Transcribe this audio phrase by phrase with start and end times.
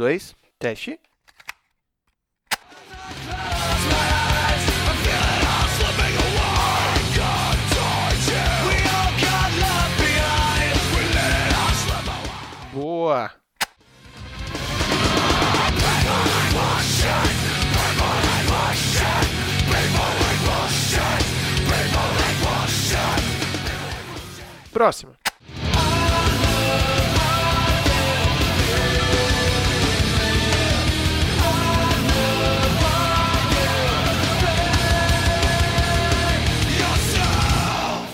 [0.00, 0.98] dois, teste.
[12.72, 13.30] Boa!
[24.72, 25.19] Próxima.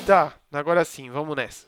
[0.06, 1.66] Tá, agora sim, vamos nessa.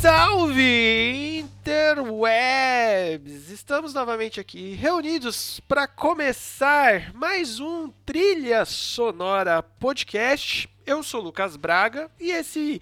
[0.00, 2.70] Salve interwebs!
[3.50, 10.66] Estamos novamente aqui reunidos para começar mais um Trilha Sonora Podcast.
[10.86, 12.80] Eu sou Lucas Braga e esse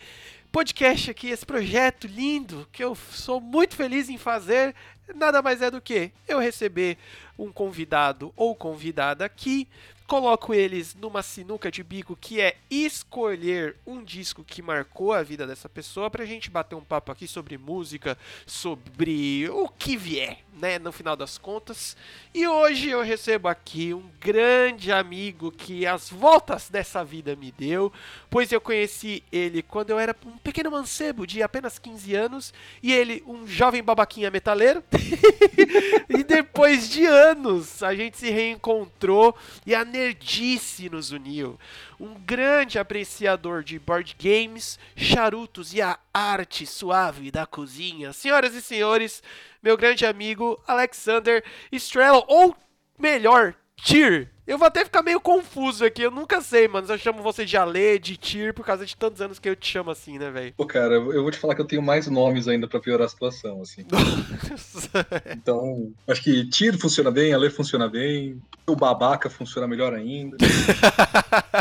[0.50, 4.74] podcast aqui, esse projeto lindo que eu sou muito feliz em fazer,
[5.14, 6.98] nada mais é do que eu receber
[7.38, 9.68] um convidado ou convidada aqui
[10.10, 15.46] coloco eles numa sinuca de bico que é escolher um disco que marcou a vida
[15.46, 20.80] dessa pessoa pra gente bater um papo aqui sobre música, sobre o que vier, né,
[20.80, 21.96] no final das contas.
[22.34, 27.92] E hoje eu recebo aqui um grande amigo que as voltas dessa vida me deu,
[28.28, 32.52] pois eu conheci ele quando eu era um pequeno mancebo de apenas 15 anos
[32.82, 34.82] e ele um jovem babaquinha metaleiro.
[36.10, 41.58] e depois de anos a gente se reencontrou e a nerdice nos uniu.
[41.98, 48.12] Um grande apreciador de board games, charutos e a arte suave da cozinha.
[48.12, 49.22] Senhoras e senhores,
[49.62, 52.56] meu grande amigo Alexander Strello, ou
[52.98, 54.28] melhor, Tyr.
[54.50, 56.84] Eu vou até ficar meio confuso aqui, eu nunca sei, mano.
[56.88, 59.70] Eu chamo você de Ale, de Tyr, por causa de tantos anos que eu te
[59.70, 60.52] chamo assim, né, velho?
[60.56, 63.08] Pô, cara, eu vou te falar que eu tenho mais nomes ainda pra piorar a
[63.08, 63.86] situação, assim.
[65.30, 70.36] então, acho que Tyr funciona bem, Ale funciona bem, o babaca funciona melhor ainda.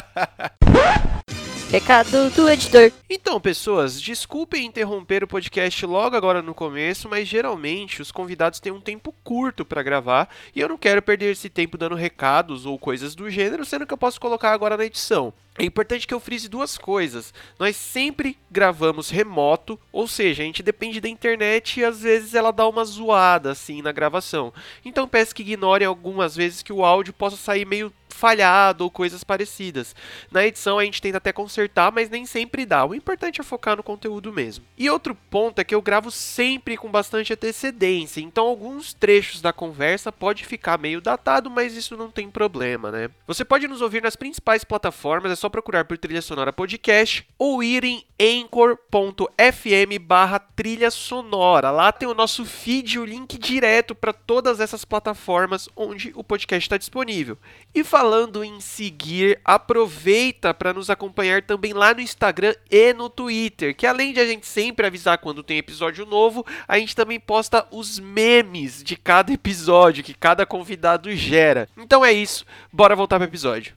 [1.72, 2.92] Recado do editor.
[3.08, 8.72] Então, pessoas, desculpem interromper o podcast logo agora no começo, mas geralmente os convidados têm
[8.72, 12.80] um tempo curto para gravar e eu não quero perder esse tempo dando recados ou
[12.80, 15.32] coisas do gênero, sendo que eu posso colocar agora na edição.
[15.60, 17.34] É importante que eu frise duas coisas.
[17.60, 22.52] Nós sempre gravamos remoto, ou seja, a gente depende da internet e às vezes ela
[22.52, 24.52] dá uma zoada assim na gravação.
[24.84, 29.24] Então peço que ignorem algumas vezes que o áudio possa sair meio falhado ou coisas
[29.24, 29.96] parecidas.
[30.30, 32.86] Na edição a gente tenta até consertar, mas nem sempre dá.
[32.86, 34.66] O importante é focar no conteúdo mesmo.
[34.78, 39.54] E outro ponto é que eu gravo sempre com bastante antecedência, então alguns trechos da
[39.54, 43.10] conversa pode ficar meio datado, mas isso não tem problema, né?
[43.26, 47.64] Você pode nos ouvir nas principais plataformas, é só procurar por Trilha Sonora Podcast ou
[47.64, 51.72] ir em anchor.fm barra trilha sonora.
[51.72, 56.66] Lá tem o nosso feed o link direto para todas essas plataformas onde o podcast
[56.66, 57.38] está disponível.
[57.74, 58.09] E falando
[58.44, 64.14] em seguir, aproveita para nos acompanhar também lá no Instagram e no Twitter, que além
[64.14, 68.84] de a gente sempre avisar quando tem episódio novo, a gente também posta os memes
[68.84, 71.68] de cada episódio que cada convidado gera.
[71.78, 73.74] Então é isso, bora voltar para o episódio.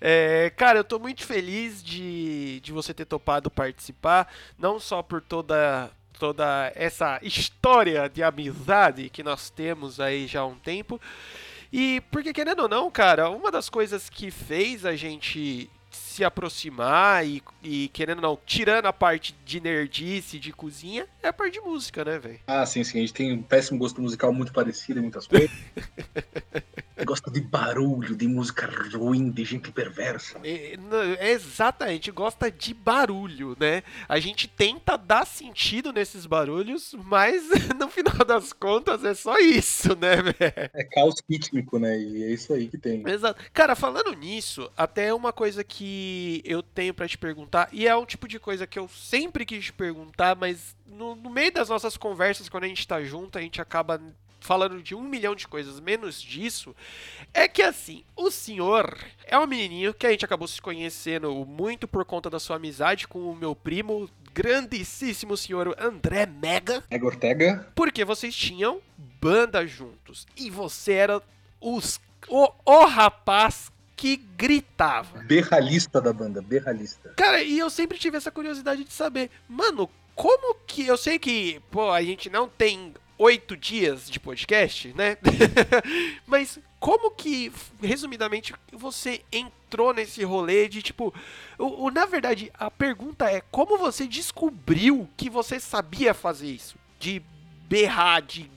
[0.00, 5.20] É, cara, eu tô muito feliz de, de você ter topado participar, não só por
[5.20, 11.00] toda toda essa história de amizade que nós temos aí já há um tempo.
[11.76, 17.26] E porque querendo ou não, cara, uma das coisas que fez a gente se aproximar
[17.26, 21.54] e, e, querendo ou não, tirando a parte de nerdice, de cozinha, é a parte
[21.54, 22.38] de música, né, velho?
[22.46, 22.98] Ah, sim, sim.
[22.98, 25.50] A gente tem um péssimo gosto musical muito parecido em muitas coisas.
[27.02, 30.38] gosta de barulho, de música ruim, de gente perversa.
[30.44, 30.76] É,
[31.18, 33.82] é, exatamente, gosta de barulho, né?
[34.08, 37.42] A gente tenta dar sentido nesses barulhos, mas
[37.78, 40.70] no final das contas é só isso, né, velho?
[40.72, 41.98] É caos rítmico, né?
[41.98, 43.02] E é isso aí que tem.
[43.08, 43.42] Exato.
[43.52, 48.06] Cara, falando nisso, até uma coisa que eu tenho para te perguntar, e é um
[48.06, 51.96] tipo de coisa que eu sempre quis te perguntar, mas no, no meio das nossas
[51.96, 54.00] conversas, quando a gente tá junto, a gente acaba
[54.44, 56.76] falando de um milhão de coisas menos disso,
[57.32, 58.94] é que assim, o senhor
[59.26, 63.08] é um menininho que a gente acabou se conhecendo muito por conta da sua amizade
[63.08, 66.84] com o meu primo, grandíssimo senhor André Mega.
[66.90, 67.72] Mega Ortega.
[67.74, 70.26] Porque vocês tinham banda juntos.
[70.36, 71.22] E você era
[71.58, 71.98] os,
[72.28, 75.20] o, o rapaz que gritava.
[75.20, 77.14] Berralista da banda, berralista.
[77.16, 80.86] Cara, e eu sempre tive essa curiosidade de saber, mano, como que.
[80.86, 85.16] Eu sei que, pô, a gente não tem oito dias de podcast, né?
[86.26, 91.14] Mas como que, resumidamente, você entrou nesse rolê de tipo.
[91.58, 96.76] O, o, na verdade, a pergunta é como você descobriu que você sabia fazer isso?
[96.98, 97.22] De
[97.68, 98.50] berrar, de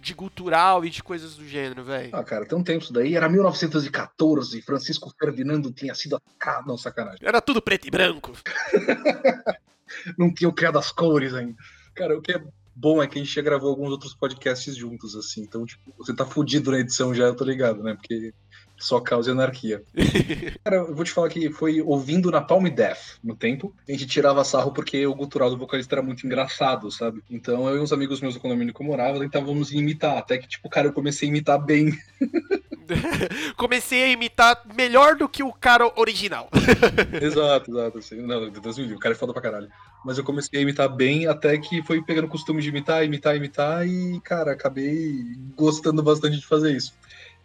[0.00, 2.14] de gutural e de coisas do gênero, velho?
[2.14, 3.16] Ah, cara, tem um tempo isso daí.
[3.16, 6.68] Era 1914, Francisco Ferdinando tinha sido atacado.
[6.68, 7.20] Não, sacanagem.
[7.22, 8.32] Era tudo preto e branco.
[10.16, 11.56] não tinha o criado as cores ainda.
[11.94, 12.42] Cara, o que é
[12.74, 15.42] bom é que a gente já gravou alguns outros podcasts juntos, assim.
[15.42, 17.94] Então, tipo, você tá fudido na edição já, eu tô ligado, né?
[17.94, 18.32] Porque
[18.80, 19.82] só causa anarquia.
[20.64, 23.74] Cara, eu vou te falar que foi ouvindo na Palm Death no tempo.
[23.88, 27.22] A gente tirava sarro porque o gutural do vocalista era muito engraçado, sabe?
[27.30, 30.16] Então eu e uns amigos meus do condomínio que eu morava tentávamos imitar.
[30.16, 31.96] Até que, tipo, cara, eu comecei a imitar bem.
[33.56, 36.48] comecei a imitar melhor do que o cara original.
[37.20, 37.98] exato, exato.
[37.98, 38.16] Assim.
[38.22, 39.70] Não, Deus me livre, o cara é foda pra caralho.
[40.04, 43.36] Mas eu comecei a imitar bem até que foi pegando o costume de imitar, imitar,
[43.36, 45.22] imitar e, cara, acabei
[45.54, 46.94] gostando bastante de fazer isso.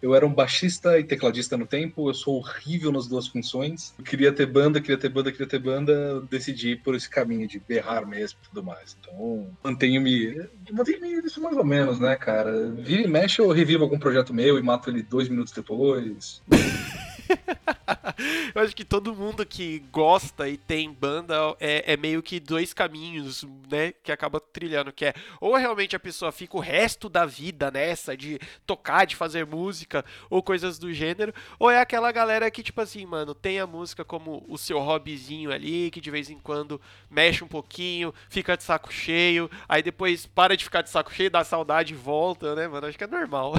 [0.01, 3.94] Eu era um baixista e tecladista no tempo, eu sou horrível nas duas funções.
[3.97, 7.47] Eu queria ter banda, queria ter banda, queria ter banda, decidi ir por esse caminho
[7.47, 8.97] de berrar mesmo e tudo mais.
[9.00, 10.47] Então, mantenho-me.
[10.71, 12.69] Mantenho-me isso mais ou menos, né, cara?
[12.71, 16.42] Vira e mexe, eu revivo algum projeto meu e mato ele dois minutos depois.
[18.54, 22.74] eu acho que todo mundo que gosta e tem banda é, é, meio que dois
[22.74, 23.94] caminhos, né?
[24.04, 28.16] Que acaba trilhando, que é ou realmente a pessoa fica o resto da vida nessa
[28.16, 32.82] de tocar, de fazer música ou coisas do gênero, ou é aquela galera que, tipo
[32.82, 36.80] assim, mano, tem a música como o seu hobbyzinho ali, que de vez em quando
[37.10, 41.30] mexe um pouquinho, fica de saco cheio, aí depois para de ficar de saco cheio,
[41.30, 42.88] dá saudade e volta, né, mano?
[42.88, 43.54] Acho que é normal.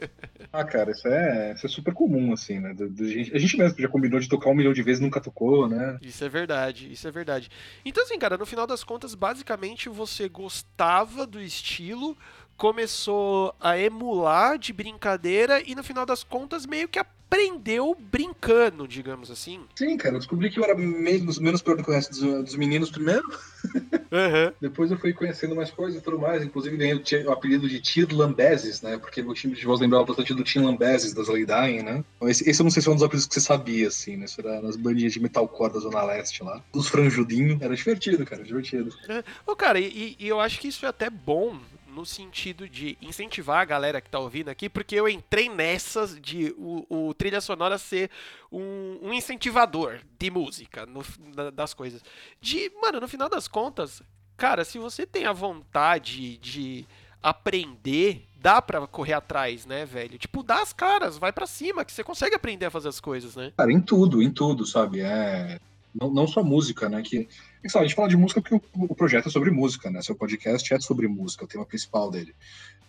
[0.52, 2.74] ah, cara, isso é, isso é super comum, assim, né?
[2.74, 5.68] Do, do, a gente mesmo já combinou de tocar um milhão de vezes nunca tocou,
[5.68, 5.98] né?
[6.02, 7.48] Isso é verdade, isso é verdade.
[7.84, 12.16] Então, assim, cara, no final das contas, basicamente você gostava do estilo,
[12.60, 19.30] começou a emular de brincadeira e no final das contas meio que aprendeu brincando, digamos
[19.30, 19.60] assim.
[19.74, 22.44] Sim, cara, eu descobri que eu era menos, menos pior do que o resto dos,
[22.44, 23.24] dos meninos primeiro.
[24.10, 24.52] Uhum.
[24.60, 26.42] Depois eu fui conhecendo mais coisas e tudo mais.
[26.42, 28.98] Inclusive ganhei o, o apelido de Tir Lambeses, né?
[28.98, 32.04] Porque o time de voz lembrava bastante do Tim Lambeses, das Dying, né?
[32.16, 34.16] Então, esse, esse eu não sei se é um dos apelidos que você sabia, assim,
[34.16, 34.24] né?
[34.24, 36.60] Isso era nas bandinhas de metalcore da Zona Leste lá.
[36.72, 37.62] Os franjudinhos.
[37.62, 38.92] Era divertido, cara, divertido.
[39.08, 39.22] É.
[39.46, 41.60] Ô, cara, e, e eu acho que isso é até bom
[41.94, 46.54] no sentido de incentivar a galera que tá ouvindo aqui, porque eu entrei nessas de
[46.56, 48.10] o, o trilha sonora ser
[48.50, 51.02] um, um incentivador de música, no,
[51.50, 52.02] das coisas.
[52.40, 54.02] De, mano, no final das contas,
[54.36, 56.86] cara, se você tem a vontade de
[57.22, 60.18] aprender, dá pra correr atrás, né, velho?
[60.18, 63.36] Tipo, dá as caras, vai para cima, que você consegue aprender a fazer as coisas,
[63.36, 63.52] né?
[63.56, 65.00] Cara, em tudo, em tudo, sabe?
[65.00, 65.60] É.
[65.94, 67.02] Não, não só música, né?
[67.02, 67.28] Que
[67.62, 70.00] é sabe, a gente fala de música porque o, o, projeto é sobre música, né?
[70.02, 72.34] Seu podcast é sobre música, o tema principal dele.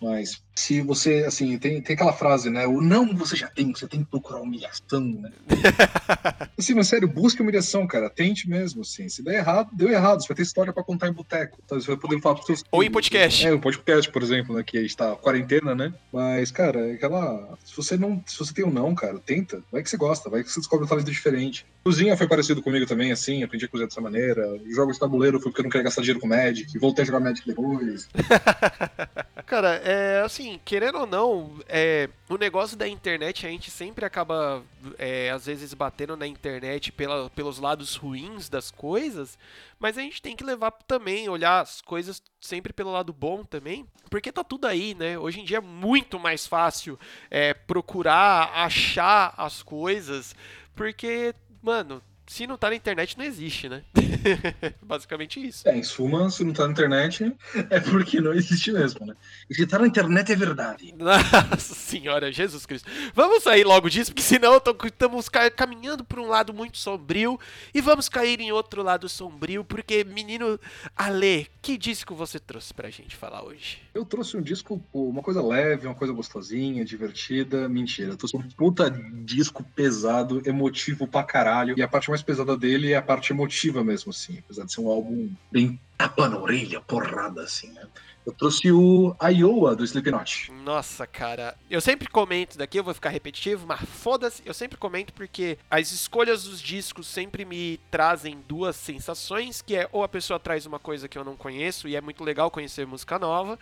[0.01, 2.65] Mas se você, assim, tem, tem aquela frase, né?
[2.65, 5.31] O não você já tem, você tem que procurar humilhação, né?
[6.57, 8.09] assim, mas sério, busque humilhação, cara.
[8.09, 9.07] Tente mesmo, assim.
[9.07, 10.21] Se der errado, deu errado.
[10.21, 11.59] Você vai ter história pra contar em boteco.
[11.63, 12.63] Então, você vai poder falar pros seus.
[12.71, 13.45] Ou em podcast.
[13.45, 14.63] É, um podcast, por exemplo, né?
[14.63, 15.93] Que a gente tá quarentena, né?
[16.11, 17.55] Mas, cara, é aquela.
[17.63, 18.23] Se você não.
[18.25, 19.61] Se você tem um não, cara, tenta.
[19.71, 21.63] Vai que você gosta, vai que você descobre um talento diferente.
[21.83, 25.51] Cozinha foi parecido comigo também, assim, aprendi a cozinhar dessa maneira jogos de tabuleiro foi
[25.51, 28.07] porque eu não queria gastar dinheiro com Magic, voltei a jogar Magic depois.
[29.45, 34.63] Cara, é assim, querendo ou não, é, o negócio da internet a gente sempre acaba,
[34.97, 39.37] é, às vezes, batendo na internet pela, pelos lados ruins das coisas,
[39.79, 43.85] mas a gente tem que levar também, olhar as coisas sempre pelo lado bom também,
[44.09, 45.17] porque tá tudo aí, né?
[45.17, 46.97] Hoje em dia é muito mais fácil
[47.29, 50.35] é, procurar, achar as coisas,
[50.75, 53.83] porque, mano, se não tá na internet, não existe, né?
[54.81, 55.67] Basicamente isso.
[55.67, 57.35] É, em suma, se não tá na internet,
[57.69, 59.15] é porque não existe mesmo, né?
[59.49, 60.93] E se tá na internet é verdade.
[60.97, 62.89] Nossa senhora, Jesus Cristo.
[63.13, 67.39] Vamos sair logo disso, porque senão estamos caminhando por um lado muito sombrio
[67.73, 70.59] e vamos cair em outro lado sombrio, porque, menino
[70.95, 73.79] Ale, que disco você trouxe pra gente falar hoje?
[73.93, 77.67] Eu trouxe um disco, uma coisa leve, uma coisa gostosinha, divertida.
[77.67, 81.75] Mentira, eu trouxe um puta disco pesado, emotivo pra caralho.
[81.77, 84.39] E a parte mais pesada dele é a parte emotiva mesmo, assim.
[84.39, 87.83] Apesar de ser um álbum bem tapa na orelha, porrada, assim, né?
[88.23, 90.51] Eu trouxe o Iowa do Slipknot.
[90.63, 91.57] Nossa, cara.
[91.69, 95.91] Eu sempre comento daqui, eu vou ficar repetitivo, mas foda-se, eu sempre comento porque as
[95.91, 100.77] escolhas dos discos sempre me trazem duas sensações, que é ou a pessoa traz uma
[100.77, 103.57] coisa que eu não conheço e é muito legal conhecer música nova,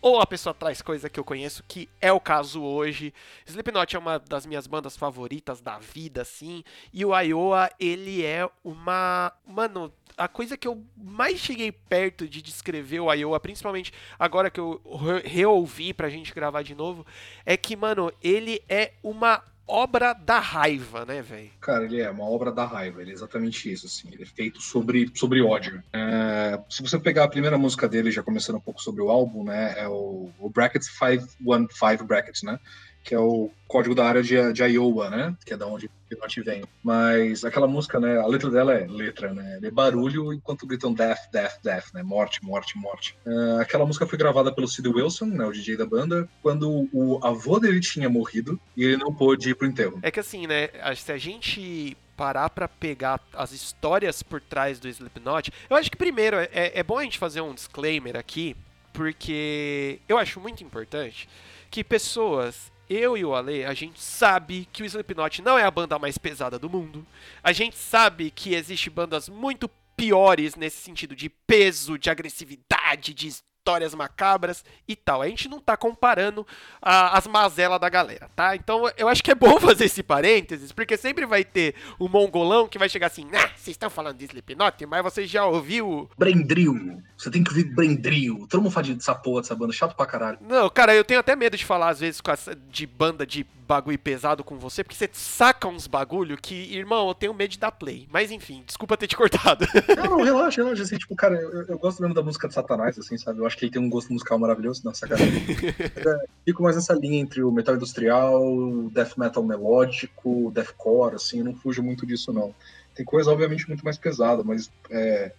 [0.00, 3.12] ou a pessoa traz coisa que eu conheço, que é o caso hoje.
[3.46, 8.48] Slipknot é uma das minhas bandas favoritas da vida, assim, e o Iowa, ele é
[8.64, 9.32] uma.
[9.46, 14.60] Mano, a coisa que eu mais cheguei perto de descrever o Iowa, principalmente agora que
[14.60, 17.06] eu re reouvi pra gente gravar de novo,
[17.44, 21.50] é que, mano, ele é uma obra da raiva, né, velho?
[21.60, 24.08] Cara, ele é uma obra da raiva, ele é exatamente isso, assim.
[24.12, 25.82] Ele é feito sobre, sobre ódio.
[25.92, 29.44] É, se você pegar a primeira música dele, já começando um pouco sobre o álbum,
[29.44, 32.58] né, é o, o Brackets 515 Brackets, né?
[33.02, 35.34] Que é o código da área de, de Iowa, né?
[35.44, 36.64] Que é da onde o Pinot vem.
[36.82, 38.18] Mas aquela música, né?
[38.18, 39.58] A letra dela é letra, né?
[39.62, 42.02] É barulho enquanto gritam death, death, death, né?
[42.02, 43.16] Morte, morte, morte.
[43.24, 45.44] Uh, aquela música foi gravada pelo Sid Wilson, né?
[45.44, 49.54] O DJ da banda, quando o avô dele tinha morrido e ele não pôde ir
[49.54, 49.98] pro enterro.
[50.02, 50.68] É que assim, né?
[50.96, 55.96] Se a gente parar para pegar as histórias por trás do Slipknot, eu acho que
[55.96, 58.54] primeiro é, é bom a gente fazer um disclaimer aqui,
[58.92, 61.26] porque eu acho muito importante
[61.70, 65.70] que pessoas eu e o Ale, a gente sabe que o Slipknot não é a
[65.70, 67.06] banda mais pesada do mundo.
[67.40, 73.28] A gente sabe que existe bandas muito piores nesse sentido de peso, de agressividade, de
[73.70, 75.22] histórias macabras e tal.
[75.22, 76.44] A gente não tá comparando
[76.82, 78.56] a, as mazelas da galera, tá?
[78.56, 82.66] Então eu acho que é bom fazer esse parênteses, porque sempre vai ter o mongolão
[82.66, 86.10] que vai chegar assim, ah, vocês estão falando de Slipknot, mas você já ouviu...
[86.18, 88.46] Brendril, você tem que ouvir Brendril.
[88.48, 90.38] Todo mundo fala dessa porra, dessa banda, chato pra caralho.
[90.40, 92.20] Não, cara, eu tenho até medo de falar às vezes
[92.68, 97.14] de banda de bagulho pesado com você, porque você saca uns bagulho que, irmão, eu
[97.14, 98.08] tenho medo de dar play.
[98.10, 99.64] Mas enfim, desculpa ter te cortado.
[99.96, 100.82] Não, não, relaxa, relaxa.
[100.82, 103.38] Assim, tipo, cara, eu, eu, gosto mesmo da música de Satanás, assim, sabe?
[103.38, 105.44] Eu acho que ele tem um gosto musical maravilhoso, não, sacanagem.
[105.80, 108.42] é, fico mais nessa linha entre o metal industrial,
[108.90, 112.52] death metal melódico, deathcore, assim, eu não fujo muito disso, não.
[112.92, 115.32] Tem coisa, obviamente, muito mais pesada, mas é,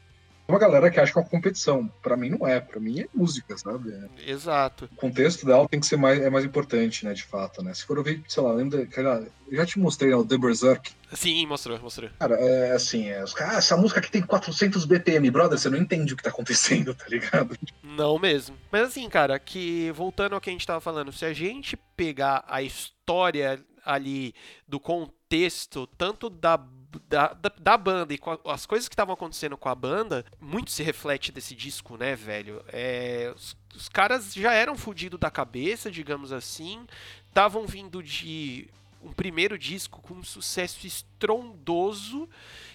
[0.52, 1.92] uma galera que acha que é uma competição.
[2.02, 3.92] Para mim não é, para mim é música, sabe?
[3.92, 4.32] É...
[4.32, 4.90] Exato.
[4.92, 7.74] O contexto dela tem que ser mais, é mais importante, né, de fato, né?
[7.74, 10.92] Se for ouvir, sei lá, lembra, cara, eu já te mostrei né, o The Berserk.
[11.14, 12.10] Sim, mostrou, mostrou.
[12.20, 16.14] Cara, é assim, é, ah, essa música aqui tem 400 BPM, brother, você não entende
[16.14, 17.58] o que tá acontecendo, tá ligado?
[17.84, 18.56] Não mesmo.
[18.72, 22.44] Mas assim, cara, que voltando ao que a gente tava falando, se a gente pegar
[22.48, 24.34] a história ali
[24.68, 26.58] do contexto, tanto da
[27.08, 30.26] da, da, da, banda e com a, as coisas que estavam acontecendo com a banda,
[30.40, 32.64] muito se reflete desse disco, né, velho?
[32.68, 36.86] É, os, os caras já eram fodidos da cabeça, digamos assim,
[37.28, 38.68] estavam vindo de
[39.04, 42.30] um primeiro disco com um sucesso estrondoso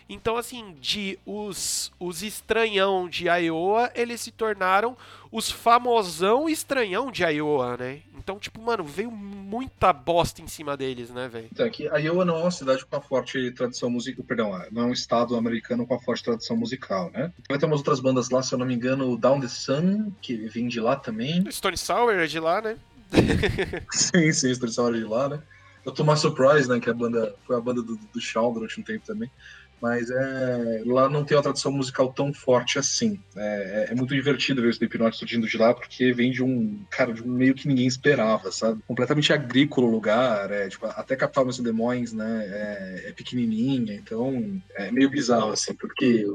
[0.09, 4.97] então, assim, de os, os estranhão de Iowa, eles se tornaram
[5.33, 8.03] os famosão estranhão de Iowa, né?
[8.17, 11.49] Então, tipo, mano, veio muita bosta em cima deles, né, velho?
[11.53, 14.87] Então, aqui, Iowa não é uma cidade com uma forte tradição musical, perdão, não é
[14.87, 17.33] um estado americano com uma forte tradição musical, né?
[17.49, 20.37] Vai ter umas outras bandas lá, se eu não me engano, Down the Sun, que
[20.37, 21.51] vem de lá também.
[21.51, 22.77] Stone Sour é de lá, né?
[23.91, 25.43] sim, sim, Stone Sour é de lá, né?
[25.85, 26.81] Eu tô mais surprise, né?
[26.81, 29.31] Que a banda foi a banda do, do Shawn durante um tempo também
[29.80, 33.21] mas é, lá não tem uma tradição musical tão forte assim.
[33.37, 36.85] É, é, é muito divertido ver o Slipknot surgindo de lá, porque vem de um,
[36.90, 38.83] cara, de um meio que ninguém esperava, sabe?
[38.87, 43.95] Completamente agrícola o lugar, é, tipo, até a capital Des Moines, né, é, é, pequenininha,
[43.95, 46.26] então é meio bizarro, assim, porque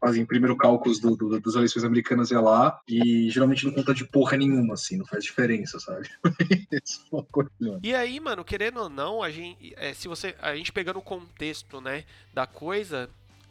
[0.00, 4.04] fazem primeiro cálculos do, do, das eleições americanas é lá, e geralmente não conta de
[4.04, 6.08] porra nenhuma, assim, não faz diferença, sabe?
[7.82, 11.02] e aí, mano, querendo ou não, a gente, é, se você, a gente pegando o
[11.02, 12.75] contexto, né, da coisa,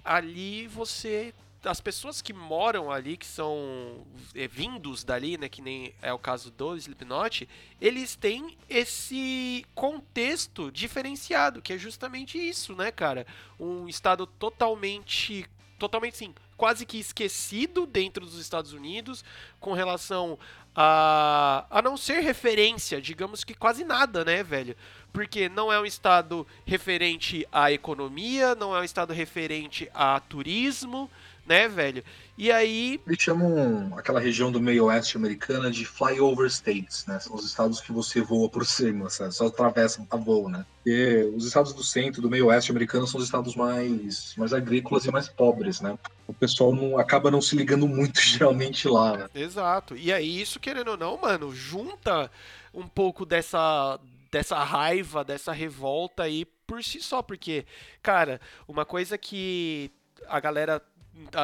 [0.03, 1.33] ali você
[1.65, 6.19] as pessoas que moram ali, que são é, vindos dali, né, que nem é o
[6.19, 7.49] caso do Slipknot,
[7.81, 13.25] eles têm esse contexto diferenciado, que é justamente isso, né, cara?
[13.59, 15.45] Um estado totalmente
[15.77, 19.25] totalmente sim, quase que esquecido dentro dos Estados Unidos
[19.59, 20.39] com relação
[20.73, 24.75] a a não ser referência, digamos que quase nada, né, velho?
[25.15, 31.09] Porque não é um estado referente à economia, não é um estado referente a turismo,
[31.47, 32.03] né, velho?
[32.37, 32.99] E aí.
[33.07, 37.17] Eles chamam aquela região do meio oeste americana de flyover states, né?
[37.21, 39.33] São os estados que você voa por cima, sabe?
[39.33, 40.65] só atravessa, a voo, né?
[40.85, 45.05] E os estados do centro, do meio oeste americano, são os estados mais, mais agrícolas
[45.05, 45.97] e mais pobres, né?
[46.27, 49.29] O pessoal não, acaba não se ligando muito geralmente lá, né?
[49.33, 49.95] Exato.
[49.95, 52.29] E aí, isso, querendo ou não, mano, junta
[52.73, 53.97] um pouco dessa
[54.35, 57.65] dessa raiva, dessa revolta aí por si só, porque,
[58.03, 59.89] cara, uma coisa que
[60.27, 60.81] a galera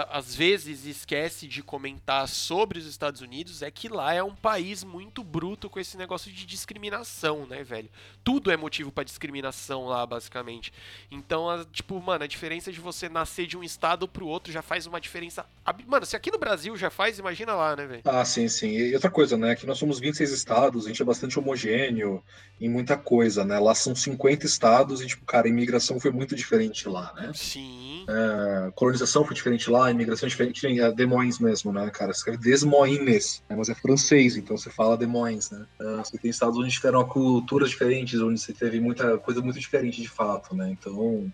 [0.09, 4.83] às vezes esquece de comentar sobre os Estados Unidos é que lá é um país
[4.83, 7.89] muito bruto com esse negócio de discriminação, né, velho?
[8.23, 10.73] Tudo é motivo pra discriminação lá, basicamente.
[11.09, 14.61] Então, a- tipo, mano, a diferença de você nascer de um estado pro outro já
[14.61, 15.45] faz uma diferença.
[15.87, 18.01] Mano, se aqui no Brasil já faz, imagina lá, né, velho?
[18.05, 18.69] Ah, sim, sim.
[18.71, 19.55] E outra coisa, né?
[19.55, 22.23] Que nós somos 26 estados, a gente é bastante homogêneo
[22.59, 23.57] em muita coisa, né?
[23.59, 27.31] Lá são 50 estados e, tipo, cara, a imigração foi muito diferente lá, né?
[27.33, 28.05] Sim.
[28.07, 32.13] A colonização foi diferente lá, a imigração é diferente é, Des Moines mesmo, né, cara?
[32.13, 33.55] Você escreve Des Moines, né?
[33.55, 35.65] mas é francês, então você fala Des Moines, né?
[35.79, 40.01] Ah, você tem estados onde tiveram culturas diferentes, onde você teve muita coisa muito diferente
[40.01, 40.69] de fato, né?
[40.71, 41.31] Então,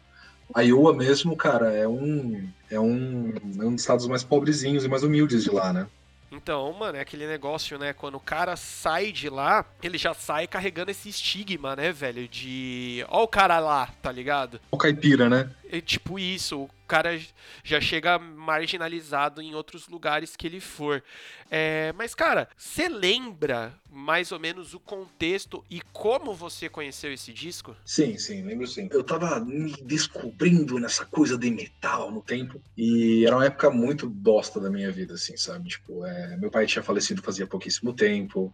[0.56, 5.04] Iowa mesmo, cara, é um, é um, é um dos estados mais pobrezinhos e mais
[5.04, 5.88] humildes de lá, né?
[6.32, 7.94] Então, mano, é aquele negócio, né?
[7.94, 12.28] Quando o cara sai de lá, ele já sai carregando esse estigma, né, velho?
[12.28, 13.06] De.
[13.08, 14.60] Ó, o cara lá, tá ligado?
[14.70, 15.50] O caipira, né?
[15.70, 17.20] É tipo isso, o cara
[17.64, 21.04] já chega marginalizado em outros lugares que ele for.
[21.52, 27.34] É, mas, cara, você lembra mais ou menos o contexto e como você conheceu esse
[27.34, 27.76] disco?
[27.86, 28.88] Sim, sim, lembro sim.
[28.92, 32.62] Eu tava me descobrindo nessa coisa de metal no tempo.
[32.78, 35.70] E era uma época muito bosta da minha vida, assim, sabe?
[35.70, 38.54] Tipo, é, meu pai tinha falecido fazia pouquíssimo tempo.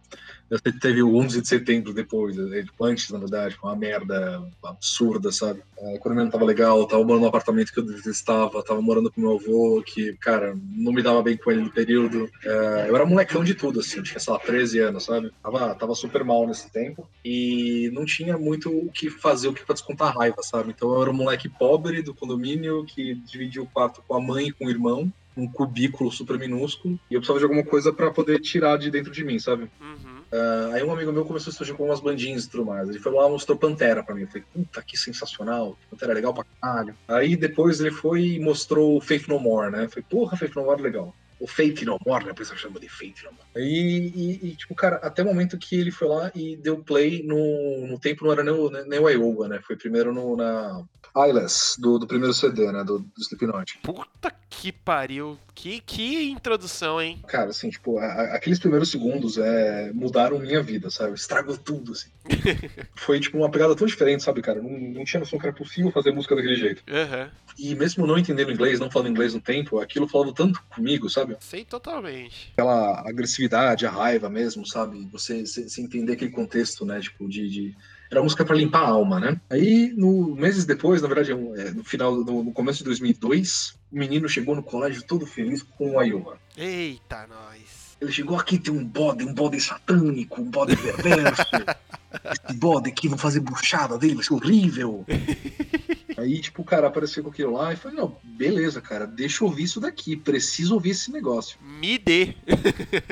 [0.50, 5.30] Eu te- teve o 11 de setembro depois, tipo, antes, na verdade, uma merda absurda,
[5.32, 5.62] sabe?
[5.80, 9.12] A economia não tava legal, eu tava morando num apartamento que eu detestava, tava morando
[9.12, 12.28] com meu avô, que, cara, não me dava bem com ele no período.
[12.42, 15.30] É, eu era molecão de tudo, assim, tinha, sei lá, 13 anos, sabe?
[15.42, 19.64] Tava, tava super mal nesse tempo e não tinha muito o que fazer, o que
[19.64, 20.72] pra descontar a raiva, sabe?
[20.74, 24.48] Então eu era um moleque pobre do condomínio que dividia o quarto com a mãe
[24.48, 28.10] e com o irmão, um cubículo super minúsculo, e eu precisava de alguma coisa pra
[28.10, 29.68] poder tirar de dentro de mim, sabe?
[29.80, 30.13] Uhum.
[30.34, 32.88] Ah, aí um amigo meu começou a surgir com umas bandinhas e tudo mais.
[32.88, 34.22] Ele foi lá e mostrou Pantera pra mim.
[34.22, 35.78] Eu falei, puta, que sensacional.
[35.88, 36.96] Pantera é legal pra caralho.
[37.06, 39.84] Aí depois ele foi e mostrou Faith No More, né?
[39.84, 41.14] Eu falei, porra, Faith No More é legal.
[41.40, 42.32] O Faith No More, né?
[42.38, 43.44] Eu chamo de Faith No More.
[43.56, 47.22] Aí, e, e, tipo, cara, até o momento que ele foi lá e deu play
[47.22, 49.60] no, no tempo, não era nem o, nem o Iowa, né?
[49.66, 50.82] Foi primeiro no, na
[51.16, 52.82] Eyeless, do, do primeiro CD, né?
[52.84, 53.78] Do, do Slipknot.
[53.82, 55.38] Puta que pariu.
[55.54, 57.22] Que, que introdução, hein?
[57.28, 61.14] Cara, assim, tipo, a- a- aqueles primeiros segundos é, mudaram minha vida, sabe?
[61.14, 62.08] Estragou tudo, assim.
[62.96, 64.60] Foi, tipo, uma pegada tão diferente, sabe, cara?
[64.60, 66.82] Não, não tinha noção que era possível fazer música daquele jeito.
[66.88, 67.30] Aham.
[67.56, 71.23] E mesmo não entendendo inglês, não falando inglês no tempo, aquilo falava tanto comigo, sabe?
[71.40, 72.52] Sei totalmente.
[72.52, 75.08] Aquela agressividade, a raiva mesmo, sabe?
[75.12, 77.00] Você, você entender aquele contexto, né?
[77.00, 77.48] Tipo, de.
[77.48, 77.76] de...
[78.10, 79.40] Era música pra limpar a alma, né?
[79.50, 83.98] Aí, no, meses depois, na verdade, é, no final, no, no começo de 2002, o
[83.98, 86.38] menino chegou no colégio todo feliz com o Iowa.
[86.56, 87.73] Eita, nós.
[88.04, 91.42] Ele chegou aqui, tem um bode, um bode satânico, um bode perverso.
[92.46, 95.04] Esse bode aqui, vão fazer buchada dele, vai ser horrível.
[96.16, 99.48] Aí, tipo, o cara apareceu com aquilo lá e falei, não, beleza, cara, deixa eu
[99.48, 101.58] ouvir isso daqui, preciso ouvir esse negócio.
[101.60, 102.34] Me dê.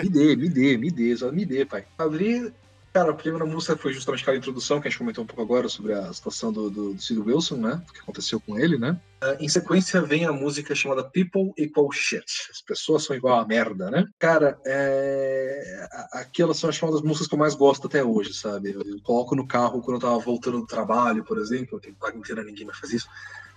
[0.02, 1.84] Me dê, me dê, me dê, só me dê, pai.
[1.98, 2.52] Abri,
[2.92, 5.68] cara, a primeira música foi justamente aquela introdução que a gente comentou um pouco agora
[5.68, 7.82] sobre a situação do, do, do Sid Wilson, né?
[7.88, 9.00] O que aconteceu com ele, né?
[9.20, 12.24] Ah, em sequência vem a música chamada People Equal Shit.
[12.50, 14.06] As pessoas são igual a merda, né?
[14.18, 15.88] Cara, é...
[16.12, 18.72] aquelas são as uma das músicas que eu mais gosto até hoje, sabe?
[18.72, 22.44] Eu, coloco no carro quando eu tava voltando do trabalho, por exemplo, tem paga inteira,
[22.44, 23.08] ninguém mais faz isso.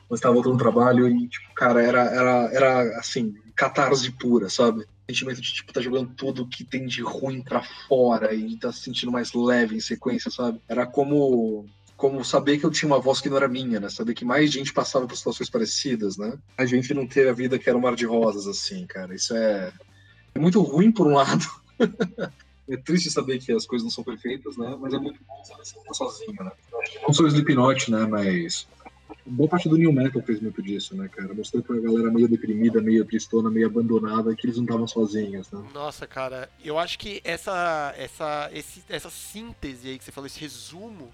[0.09, 4.85] Mas tava voltando do trabalho e, tipo, cara, era, era, era assim, catarse pura, sabe?
[5.07, 8.81] sentimento de tipo tá jogando tudo que tem de ruim pra fora e tá se
[8.81, 10.59] sentindo mais leve em sequência, sabe?
[10.67, 11.65] Era como
[11.95, 13.89] como saber que eu tinha uma voz que não era minha, né?
[13.89, 16.37] Saber que mais gente passava por situações parecidas, né?
[16.57, 19.15] A gente não ter a vida que era um mar de rosas assim, cara.
[19.15, 19.71] Isso é,
[20.33, 21.45] é muito ruim por um lado.
[22.67, 24.75] É triste saber que as coisas não são perfeitas, né?
[24.81, 26.51] Mas é muito bom saber que você tá sozinho, né?
[27.03, 28.07] Não sou Slipknot, né?
[28.07, 28.67] Mas
[29.25, 31.33] boa parte do New Metal fez muito disso, né, cara?
[31.33, 35.63] Mostrou pra galera meio deprimida, meio tristona, meio abandonada, que eles não estavam sozinhos, né?
[35.73, 40.39] Nossa, cara, eu acho que essa, essa, esse, essa síntese aí que você falou, esse
[40.39, 41.11] resumo,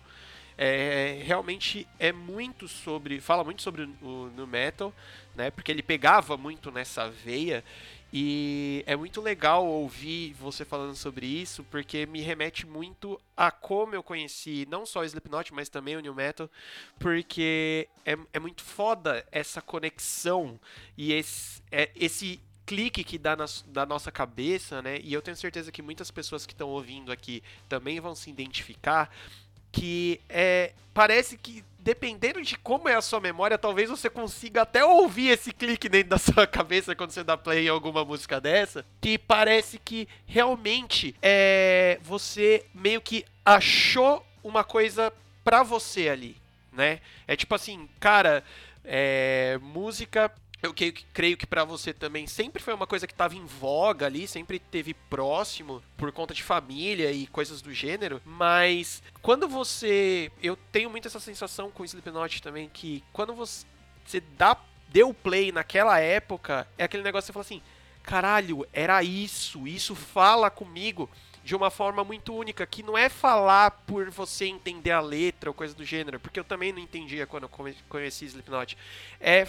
[0.57, 3.19] é, realmente é muito sobre.
[3.19, 4.93] Fala muito sobre o no metal,
[5.35, 5.49] né?
[5.49, 7.63] Porque ele pegava muito nessa veia.
[8.13, 13.95] E é muito legal ouvir você falando sobre isso, porque me remete muito a como
[13.95, 16.49] eu conheci não só o Slipknot, mas também o New Metal,
[16.99, 20.59] porque é, é muito foda essa conexão
[20.97, 24.99] e esse, é, esse clique que dá na, da nossa cabeça, né?
[25.03, 29.09] E eu tenho certeza que muitas pessoas que estão ouvindo aqui também vão se identificar,
[29.71, 34.85] que é parece que dependendo de como é a sua memória, talvez você consiga até
[34.85, 38.85] ouvir esse clique dentro da sua cabeça quando você dá play em alguma música dessa,
[39.01, 45.11] que parece que realmente é você meio que achou uma coisa
[45.43, 46.37] pra você ali,
[46.71, 46.99] né?
[47.27, 48.43] É tipo assim, cara,
[48.85, 53.13] é, música eu creio que, creio que para você também sempre foi uma coisa que
[53.13, 58.21] estava em voga ali, sempre teve próximo por conta de família e coisas do gênero,
[58.23, 63.65] mas quando você, eu tenho muito essa sensação com Slipknot também que quando você,
[64.05, 64.55] você dá
[64.91, 67.61] deu play naquela época, é aquele negócio que você fala assim,
[68.03, 71.09] caralho, era isso, isso fala comigo
[71.43, 75.53] de uma forma muito única, que não é falar por você entender a letra ou
[75.53, 78.77] coisa do gênero, porque eu também não entendia quando eu conheci Slipknot.
[79.19, 79.47] É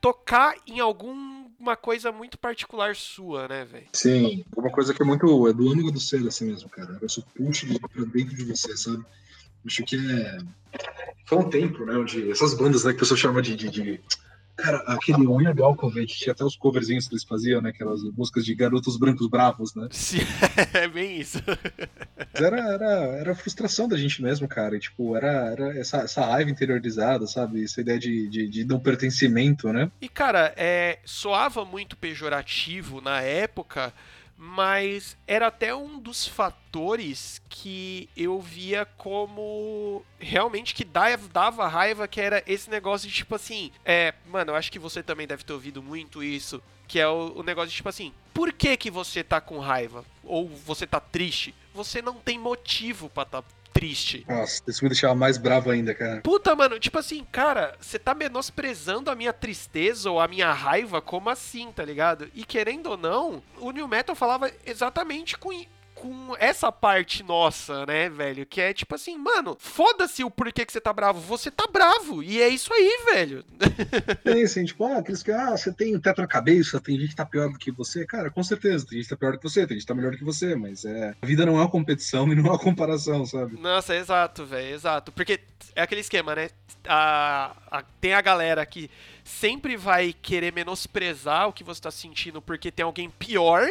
[0.00, 3.86] tocar em alguma coisa muito particular sua, né, velho?
[3.92, 5.48] Sim, uma coisa que é muito.
[5.48, 6.98] é do âmago do ser assim mesmo, cara.
[7.00, 9.04] Eu sou puxo pra dentro de você, sabe?
[9.66, 10.38] Acho que é.
[11.26, 14.00] Foi um tempo, né, onde essas bandas né, que o pessoal chama de, de, de
[14.58, 17.70] Cara, aquele Unha do Alcovete, tinha até os coverzinhos que eles faziam, né?
[17.70, 19.86] Aquelas músicas de garotos brancos bravos, né?
[19.92, 20.18] Sim,
[20.74, 21.38] é bem isso.
[22.34, 24.76] Era, era, era a frustração da gente mesmo, cara.
[24.76, 27.62] E, tipo, era, era essa, essa raiva interiorizada, sabe?
[27.62, 29.92] Essa ideia de, de, de não pertencimento, né?
[30.00, 33.92] E, cara, é, soava muito pejorativo na época
[34.40, 42.20] mas era até um dos fatores que eu via como realmente que dava raiva, que
[42.20, 45.52] era esse negócio de tipo assim, é, mano, eu acho que você também deve ter
[45.52, 49.24] ouvido muito isso, que é o, o negócio de tipo assim, por que que você
[49.24, 50.04] tá com raiva?
[50.22, 51.52] Ou você tá triste?
[51.74, 53.44] Você não tem motivo para tá
[53.78, 54.24] triste.
[54.28, 56.20] Nossa, isso me deixava mais bravo ainda, cara.
[56.20, 61.00] Puta, mano, tipo assim, cara, você tá menosprezando a minha tristeza ou a minha raiva,
[61.00, 62.28] como assim, tá ligado?
[62.34, 65.52] E querendo ou não, o New Metal falava exatamente com
[66.00, 68.46] com essa parte nossa, né, velho?
[68.46, 71.20] Que é tipo assim, mano, foda-se o porquê que você tá bravo.
[71.20, 72.22] Você tá bravo.
[72.22, 73.44] E é isso aí, velho.
[74.24, 77.16] É assim, tipo, ah, aqueles que, ah, você tem teto na cabeça, tem gente que
[77.16, 78.06] tá pior do que você.
[78.06, 79.94] Cara, com certeza, tem gente que tá pior do que você, tem gente que tá
[79.94, 81.14] melhor do que você, mas é.
[81.20, 83.58] A vida não é uma competição e não é uma comparação, sabe?
[83.58, 85.12] Nossa, exato, velho, exato.
[85.12, 85.40] Porque
[85.74, 86.50] é aquele esquema, né?
[86.86, 88.90] A, a, tem a galera que
[89.24, 93.68] sempre vai querer menosprezar o que você tá sentindo porque tem alguém pior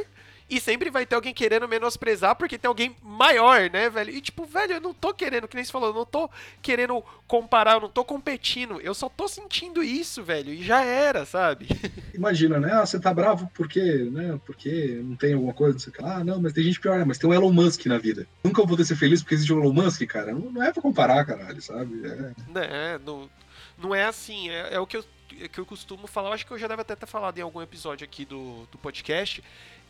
[0.49, 4.11] e sempre vai ter alguém querendo menosprezar porque tem alguém maior, né, velho?
[4.11, 6.29] E tipo, velho, eu não tô querendo, que nem você falou, eu não tô
[6.61, 8.79] querendo comparar, eu não tô competindo.
[8.79, 10.53] Eu só tô sentindo isso, velho.
[10.53, 11.67] E já era, sabe?
[12.15, 12.71] Imagina, né?
[12.71, 14.39] Ah, você tá bravo porque, né?
[14.45, 17.03] Porque não tem alguma coisa, você Ah, não, mas tem gente pior, né?
[17.05, 18.25] Mas tem o Elon Musk na vida.
[18.43, 20.31] Nunca vou ser feliz porque existe o Elon Musk, cara.
[20.31, 22.01] Não, não é pra comparar, caralho, sabe?
[22.05, 22.31] É.
[22.53, 23.29] Né, não,
[23.77, 24.49] não é assim.
[24.49, 25.03] É, é o que eu,
[25.41, 26.29] é que eu costumo falar.
[26.29, 28.77] Eu acho que eu já deve até ter falado em algum episódio aqui do, do
[28.77, 29.43] podcast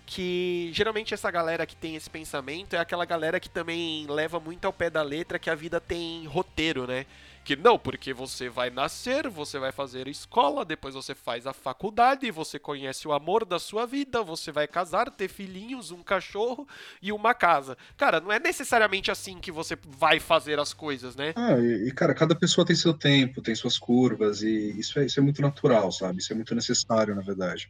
[0.08, 4.64] que geralmente essa galera que tem esse pensamento é aquela galera que também leva muito
[4.64, 7.06] ao pé da letra que a vida tem roteiro, né?
[7.44, 12.32] Que não, porque você vai nascer, você vai fazer escola, depois você faz a faculdade,
[12.32, 16.66] você conhece o amor da sua vida, você vai casar, ter filhinhos, um cachorro
[17.02, 17.78] e uma casa.
[17.98, 21.34] Cara, não é necessariamente assim que você vai fazer as coisas, né?
[21.36, 25.20] Ah, e, cara, cada pessoa tem seu tempo, tem suas curvas, e isso é, isso
[25.20, 26.20] é muito natural, sabe?
[26.20, 27.70] Isso é muito necessário, na verdade.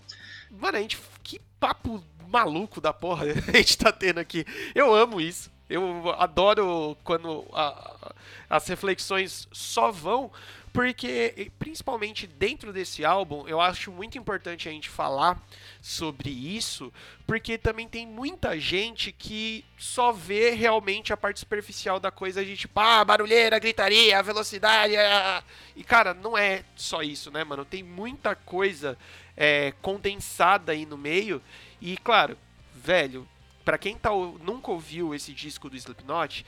[0.52, 1.00] Mano, a gente.
[1.24, 4.46] Que papo maluco da porra a gente tá tendo aqui.
[4.76, 5.52] Eu amo isso.
[5.70, 8.14] Eu adoro quando a,
[8.50, 10.32] as reflexões só vão,
[10.72, 15.42] porque principalmente dentro desse álbum, eu acho muito importante a gente falar
[15.82, 16.94] sobre isso,
[17.26, 22.56] porque também tem muita gente que só vê realmente a parte superficial da coisa de
[22.56, 24.96] tipo, ah, barulheira, gritaria, velocidade.
[24.96, 25.44] Ah.
[25.76, 27.66] E cara, não é só isso, né, mano?
[27.66, 28.98] Tem muita coisa
[29.36, 31.42] é, condensada aí no meio
[31.82, 32.38] e claro,
[32.74, 33.28] velho,
[33.64, 34.10] para quem tá,
[34.42, 36.46] nunca ouviu esse disco do Slipknot,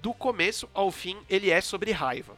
[0.00, 2.36] do começo ao fim ele é sobre raiva.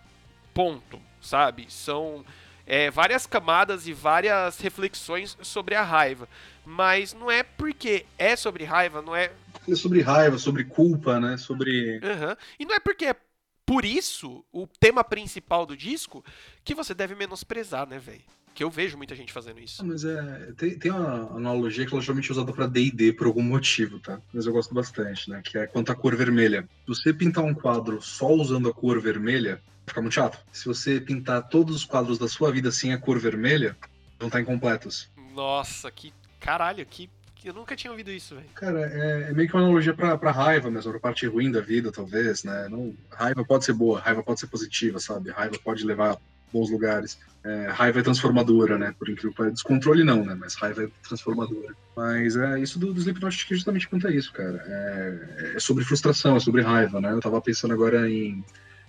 [0.54, 1.66] Ponto, sabe?
[1.68, 2.24] São
[2.66, 6.28] é, várias camadas e várias reflexões sobre a raiva.
[6.64, 9.32] Mas não é porque é sobre raiva, não é.
[9.68, 11.36] É sobre raiva, sobre culpa, né?
[11.36, 11.96] Sobre.
[11.96, 12.36] Uhum.
[12.58, 13.16] E não é porque é
[13.64, 16.24] por isso o tema principal do disco
[16.64, 18.24] que você deve menosprezar, né, velho?
[18.54, 19.84] Que eu vejo muita gente fazendo isso.
[19.84, 20.52] Mas é.
[20.56, 24.20] Tem, tem uma analogia que ela geralmente é usada pra DD por algum motivo, tá?
[24.32, 25.40] Mas eu gosto bastante, né?
[25.42, 26.68] Que é quanto à cor vermelha.
[26.86, 30.38] Se você pintar um quadro só usando a cor vermelha, fica muito chato.
[30.52, 33.76] Se você pintar todos os quadros da sua vida sem a cor vermelha,
[34.18, 35.10] vão estar incompletos.
[35.34, 37.08] Nossa, que caralho, que
[37.44, 38.48] eu nunca tinha ouvido isso, velho.
[38.54, 41.60] Cara, é, é, meio que uma analogia pra, pra raiva mesmo, pra parte ruim da
[41.60, 42.68] vida, talvez, né?
[42.68, 45.30] Não, raiva pode ser boa, raiva pode ser positiva, sabe?
[45.30, 46.18] Raiva pode levar
[46.52, 47.18] bons lugares.
[47.44, 48.94] É, raiva é transformadora, né?
[48.98, 49.54] Por incrível que pareça.
[49.54, 50.36] Descontrole não, né?
[50.38, 51.74] Mas raiva é transformadora.
[51.96, 54.62] Mas é isso do, do Slipknot que justamente conta isso, cara.
[54.66, 57.12] É, é, sobre frustração, é sobre raiva, né?
[57.12, 58.44] Eu tava pensando agora em...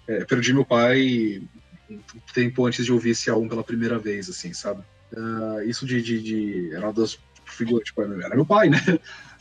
[0.08, 1.42] É, perdi meu pai
[1.90, 2.00] um
[2.34, 4.82] tempo antes de ouvir esse álbum pela primeira vez, assim, sabe?
[5.12, 6.74] Uh, isso de, de, de...
[6.74, 8.80] Era uma das figuras, tipo, era meu pai, né?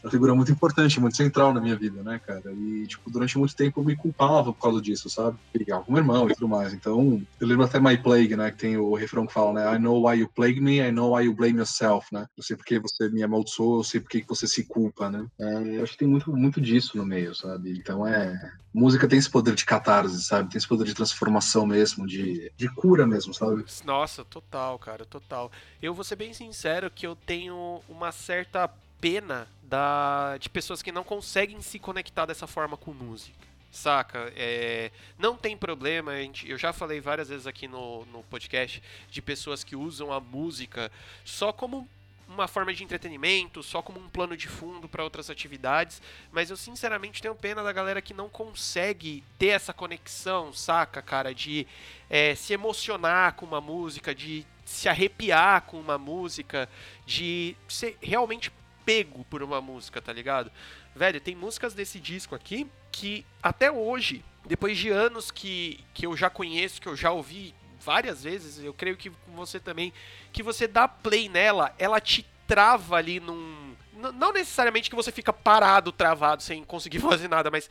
[0.02, 2.52] Uma figura muito importante, muito central na minha vida, né, cara?
[2.52, 5.38] E, tipo, durante muito tempo eu me culpava por causa disso, sabe?
[5.52, 6.72] Brigava com meu irmão e tudo mais.
[6.72, 9.78] Então, eu lembro até My Plague, né, que tem o refrão que fala, né, I
[9.78, 12.26] know why you plague me, I know why you blame yourself, né?
[12.36, 15.24] Eu sei porque você me amaldiçoou, eu sei porque você se culpa, né?
[15.38, 17.78] É, eu acho que tem muito, muito disso no meio, sabe?
[17.78, 18.52] Então, é...
[18.74, 20.48] Música tem esse poder de catarse, sabe?
[20.48, 23.66] Tem esse poder de transformação mesmo, de, de cura mesmo, sabe?
[23.84, 25.52] Nossa, total, cara, total.
[25.82, 28.70] Eu vou ser bem sincero que eu tenho uma certa
[29.02, 33.36] pena da, de pessoas que não conseguem se conectar dessa forma com música.
[33.70, 34.32] Saca?
[34.36, 39.20] É, não tem problema, gente, eu já falei várias vezes aqui no, no podcast de
[39.20, 40.92] pessoas que usam a música
[41.24, 41.88] só como
[42.28, 46.56] uma forma de entretenimento, só como um plano de fundo para outras atividades, mas eu
[46.56, 51.66] sinceramente tenho pena da galera que não consegue ter essa conexão, saca, cara, de
[52.08, 56.68] é, se emocionar com uma música, de se arrepiar com uma música,
[57.04, 58.50] de ser realmente
[58.84, 60.50] pego por uma música, tá ligado?
[60.94, 66.16] Velho, tem músicas desse disco aqui que até hoje, depois de anos que, que eu
[66.16, 69.92] já conheço, que eu já ouvi várias vezes, eu creio que você também,
[70.32, 73.74] que você dá play nela, ela te trava ali num.
[74.14, 77.70] Não necessariamente que você fica parado, travado, sem conseguir fazer nada, mas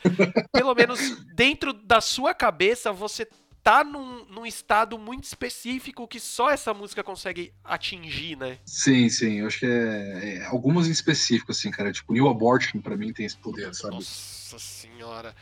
[0.52, 3.28] pelo menos dentro da sua cabeça você
[3.64, 8.58] tá num, num estado muito específico que só essa música consegue atingir, né?
[8.66, 9.40] Sim, sim.
[9.40, 11.92] Eu acho que é, é algumas em específico, assim, cara.
[11.92, 13.96] Tipo, New Abortion, pra mim, tem esse poder, sabe?
[13.96, 15.36] Nossa senhora.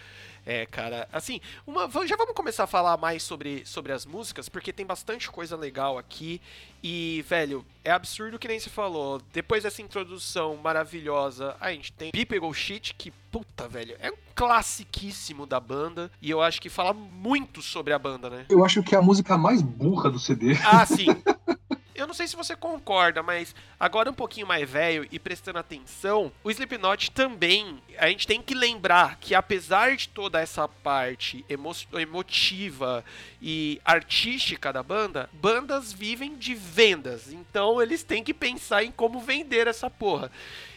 [0.46, 4.74] É, cara, assim, uma, já vamos começar a falar mais sobre, sobre as músicas, porque
[4.74, 6.42] tem bastante coisa legal aqui.
[6.82, 9.22] E, velho, é absurdo que nem se falou.
[9.34, 15.46] Depois dessa introdução maravilhosa, a gente tem People Shit, que, puta, velho, é um classiquíssimo
[15.46, 16.10] da banda.
[16.22, 18.46] E eu acho que fala muito sobre a banda, né?
[18.50, 20.54] Eu acho que é a música mais burra do CD.
[20.66, 21.08] Ah, sim.
[22.00, 26.32] eu não sei se você concorda, mas agora um pouquinho mais velho e prestando atenção,
[26.44, 31.72] o Slipknot também, a gente tem que lembrar que apesar de toda essa parte emo
[31.94, 33.04] emotiva
[33.42, 39.20] e artística da banda, bandas vivem de vendas, então eles têm que pensar em como
[39.20, 40.32] vender essa porra.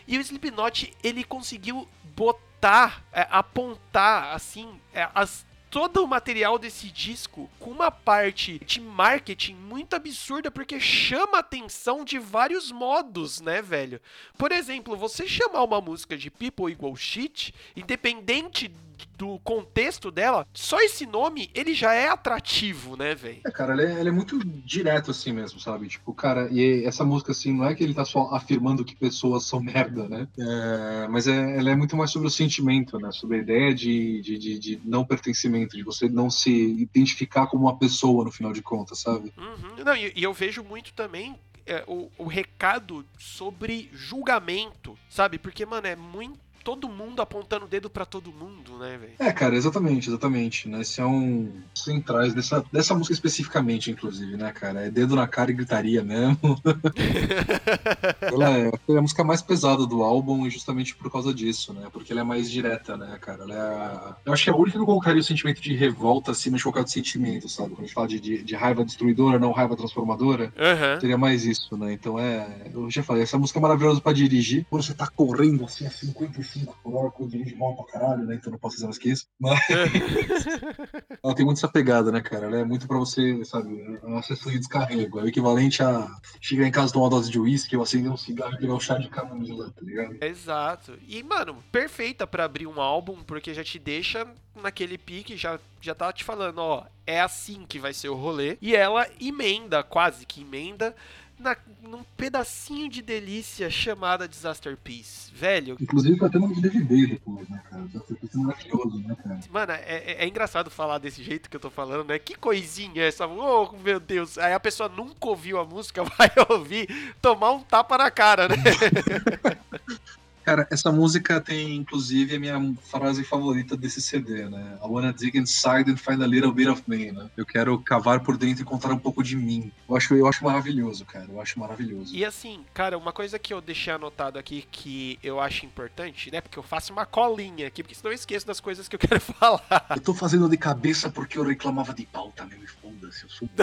[0.06, 6.88] E o Slipknot, ele conseguiu botar, é, apontar, assim, é, as todo o material desse
[6.88, 13.62] disco com uma parte de marketing muito absurda, porque chama atenção de vários modos, né,
[13.62, 13.98] velho?
[14.36, 18.70] Por exemplo, você chamar uma música de People Equal Shit, independente
[19.16, 23.40] do contexto dela, só esse nome, ele já é atrativo, né, velho?
[23.44, 25.88] É, cara, ele é, ele é, muito direto assim mesmo, sabe?
[25.88, 29.44] Tipo, cara, e essa música, assim, não é que ele tá só afirmando que pessoas
[29.44, 30.28] são merda, né?
[30.38, 33.10] É, mas é, ela é muito mais sobre o sentimento, né?
[33.12, 37.64] Sobre a ideia de, de, de, de, não pertencimento, de você não se identificar como
[37.64, 39.32] uma pessoa, no final de contas, sabe?
[39.36, 39.84] Uhum.
[39.84, 41.36] Não, e, e eu vejo muito também
[41.66, 45.38] é, o, o recado sobre julgamento, sabe?
[45.38, 49.12] Porque, mano, é muito todo mundo apontando o dedo para todo mundo, né, velho?
[49.18, 50.68] É, cara, exatamente, exatamente.
[50.68, 50.80] Né?
[50.80, 54.86] Esse é um centrais dessa, dessa música especificamente, inclusive, né, cara?
[54.86, 56.38] É dedo na cara e gritaria mesmo.
[58.20, 61.88] ela é, é a música mais pesada do álbum justamente por causa disso, né?
[61.92, 63.42] Porque ela é mais direta, né, cara?
[63.42, 64.16] Ela é a...
[64.26, 66.86] Eu acho que é a única que colocaria o sentimento de revolta acima de qualquer
[66.88, 67.70] sentimento, sabe?
[67.70, 71.00] Quando a gente fala de, de, de raiva destruidora, não raiva transformadora, uhum.
[71.00, 71.92] seria mais isso, né?
[71.92, 72.70] Então é.
[72.72, 74.66] Eu já falei, essa música é maravilhosa pra dirigir.
[74.70, 78.24] Quando você tá correndo assim a 55 5 por hora, eu dirijo mal pra caralho,
[78.24, 78.34] né?
[78.34, 79.26] Então não posso fazer mais que isso.
[79.38, 79.58] Mas
[81.22, 82.46] ela tem muito essa pegada, né, cara?
[82.46, 85.20] Ela é muito pra você, sabe, é uma sessão de descarrego.
[85.20, 86.08] É o equivalente a
[86.40, 88.80] chegar em casa tomar uma dose de uísque, eu acender um cigarro e pegar um
[88.80, 90.16] chá de camomila, tá ligado?
[90.22, 90.98] Exato.
[91.06, 94.26] E, mano, perfeita pra abrir um álbum, porque já te deixa
[94.60, 98.58] naquele pique, já, já tá te falando, ó, é assim que vai ser o rolê.
[98.60, 100.94] E ela emenda, quase que emenda,
[101.42, 105.30] na, num pedacinho de delícia chamada Disaster Piece.
[105.34, 105.76] Velho.
[105.80, 107.82] Inclusive tá tendo um DVD depois, né, cara?
[107.82, 109.40] Disaster Piece é maravilhoso, né, cara?
[109.50, 112.18] Mano, é, é, é, engraçado falar desse jeito que eu tô falando, né?
[112.18, 113.26] Que coisinha essa.
[113.26, 114.38] Oh, meu Deus.
[114.38, 116.88] Aí a pessoa nunca ouviu a música, vai ouvir,
[117.20, 118.56] tomar um tapa na cara, né?
[120.44, 124.78] Cara, essa música tem, inclusive, a minha frase favorita desse CD, né?
[124.82, 127.30] I wanna dig inside and find a little bit of me, né?
[127.36, 129.70] Eu quero cavar por dentro e encontrar um pouco de mim.
[129.88, 131.26] Eu acho, eu acho maravilhoso, cara.
[131.28, 132.14] Eu acho maravilhoso.
[132.14, 136.40] E assim, cara, uma coisa que eu deixei anotado aqui que eu acho importante, né?
[136.40, 139.20] Porque eu faço uma colinha aqui, porque senão eu esqueço das coisas que eu quero
[139.22, 139.86] falar.
[139.90, 142.62] Eu tô fazendo de cabeça porque eu reclamava de pauta mesmo.
[142.82, 143.48] Foda-se, eu sou.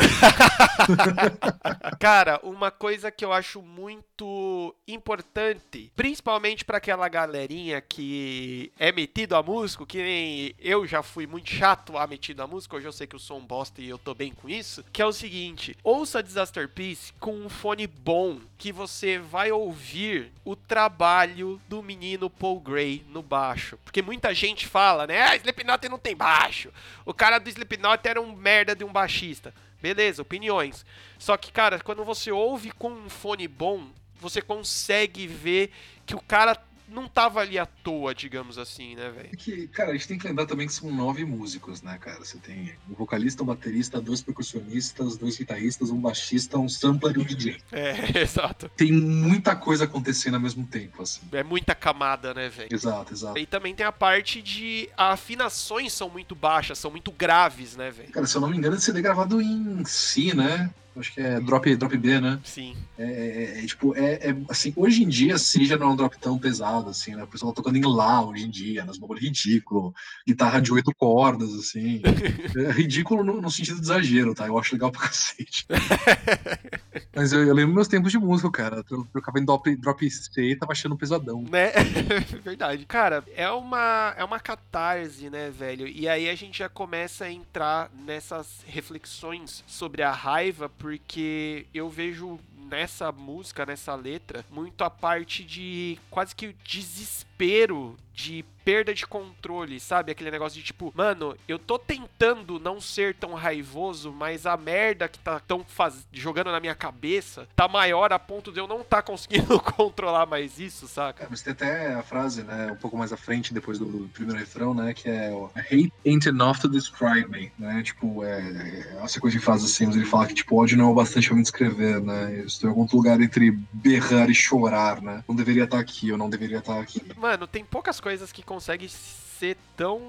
[2.00, 9.36] cara, uma coisa que eu acho muito importante, principalmente pra aquela galerinha que é metido
[9.36, 12.92] a músico, que nem eu já fui muito chato a metido a música, hoje eu
[12.92, 15.12] sei que eu sou um bosta e eu tô bem com isso, que é o
[15.12, 21.82] seguinte, ouça Disaster Piece com um fone bom, que você vai ouvir o trabalho do
[21.82, 23.80] menino Paul Gray no baixo.
[23.84, 26.72] Porque muita gente fala, né, ah, Slipknot não tem baixo,
[27.04, 29.52] o cara do Slipknot era um merda de um baixista.
[29.82, 30.86] Beleza, opiniões.
[31.18, 33.88] Só que, cara, quando você ouve com um fone bom,
[34.20, 35.72] você consegue ver
[36.10, 39.30] que o cara não tava ali à toa, digamos assim, né, velho?
[39.32, 42.18] É que, cara, a gente tem que lembrar também que são nove músicos, né, cara?
[42.18, 47.20] Você tem um vocalista, um baterista, dois percussionistas, dois guitarristas, um baixista, um sampler e
[47.20, 47.58] um DJ.
[47.72, 48.70] É, exato.
[48.76, 51.22] Tem muita coisa acontecendo ao mesmo tempo, assim.
[51.32, 52.70] É muita camada, né, velho?
[52.74, 53.38] Exato, exato.
[53.38, 58.10] E também tem a parte de afinações são muito baixas, são muito graves, né, velho?
[58.10, 60.72] Cara, se eu não me engano, CD é gravado em si, né?
[60.96, 62.40] Acho que é drop, drop B, né?
[62.44, 62.76] Sim.
[62.98, 65.96] É, é, é, tipo, é, é, assim, hoje em dia, sim, já não é um
[65.96, 67.24] drop tão pesado, assim, né?
[67.24, 69.94] O pessoal tocando em Lá hoje em dia, nas bagulho ridículo,
[70.28, 72.02] guitarra de oito cordas, assim.
[72.56, 74.48] é ridículo no, no, sentido de exagero, tá?
[74.48, 75.66] Eu acho legal pra cacete.
[77.16, 78.84] Mas eu, eu, lembro meus tempos de música, cara.
[78.90, 81.44] Eu trocava em drop, drop C e tava achando pesadão.
[81.50, 81.72] Né?
[82.44, 82.86] Verdade.
[82.86, 85.88] Cara, é uma, é uma catarse, né, velho?
[85.88, 91.90] E aí a gente já começa a entrar nessas reflexões sobre a raiva, porque eu
[91.90, 92.40] vejo
[92.70, 99.80] nessa música, nessa letra, muito a parte de quase que desespero de perda de controle,
[99.80, 100.12] sabe?
[100.12, 105.08] Aquele negócio de tipo, mano, eu tô tentando não ser tão raivoso, mas a merda
[105.08, 106.06] que tá tão faz...
[106.12, 110.60] jogando na minha cabeça tá maior a ponto de eu não tá conseguindo controlar mais
[110.60, 111.24] isso, saca?
[111.24, 114.40] É, mas tem até a frase, né, um pouco mais à frente, depois do, primeiro
[114.40, 117.82] refrão, né, que é hate ain't enough to describe me, né?
[117.82, 120.90] Tipo, é, é a sequência de frases assim, mas ele fala que tipo, ódio não
[120.90, 122.42] é o bastante pra me descrever, né?
[122.42, 125.24] Eu estou em algum lugar entre berrar e chorar, né?
[125.28, 127.02] Não deveria estar aqui, eu não deveria estar aqui.
[127.16, 130.02] Mano, tem poucas coisas que conseguem ser tão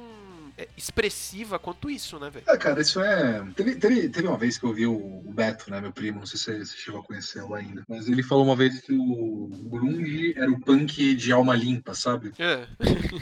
[0.76, 2.44] expressiva quanto isso, né, velho?
[2.48, 3.44] É, cara, isso é.
[3.54, 6.38] Teve, teve, teve uma vez que eu vi o, Beto, né, meu primo, não sei
[6.38, 10.50] se você chegou a conhecê-lo ainda, mas ele falou uma vez que o Grunge era
[10.50, 12.32] o punk de alma limpa, sabe?
[12.38, 12.66] É.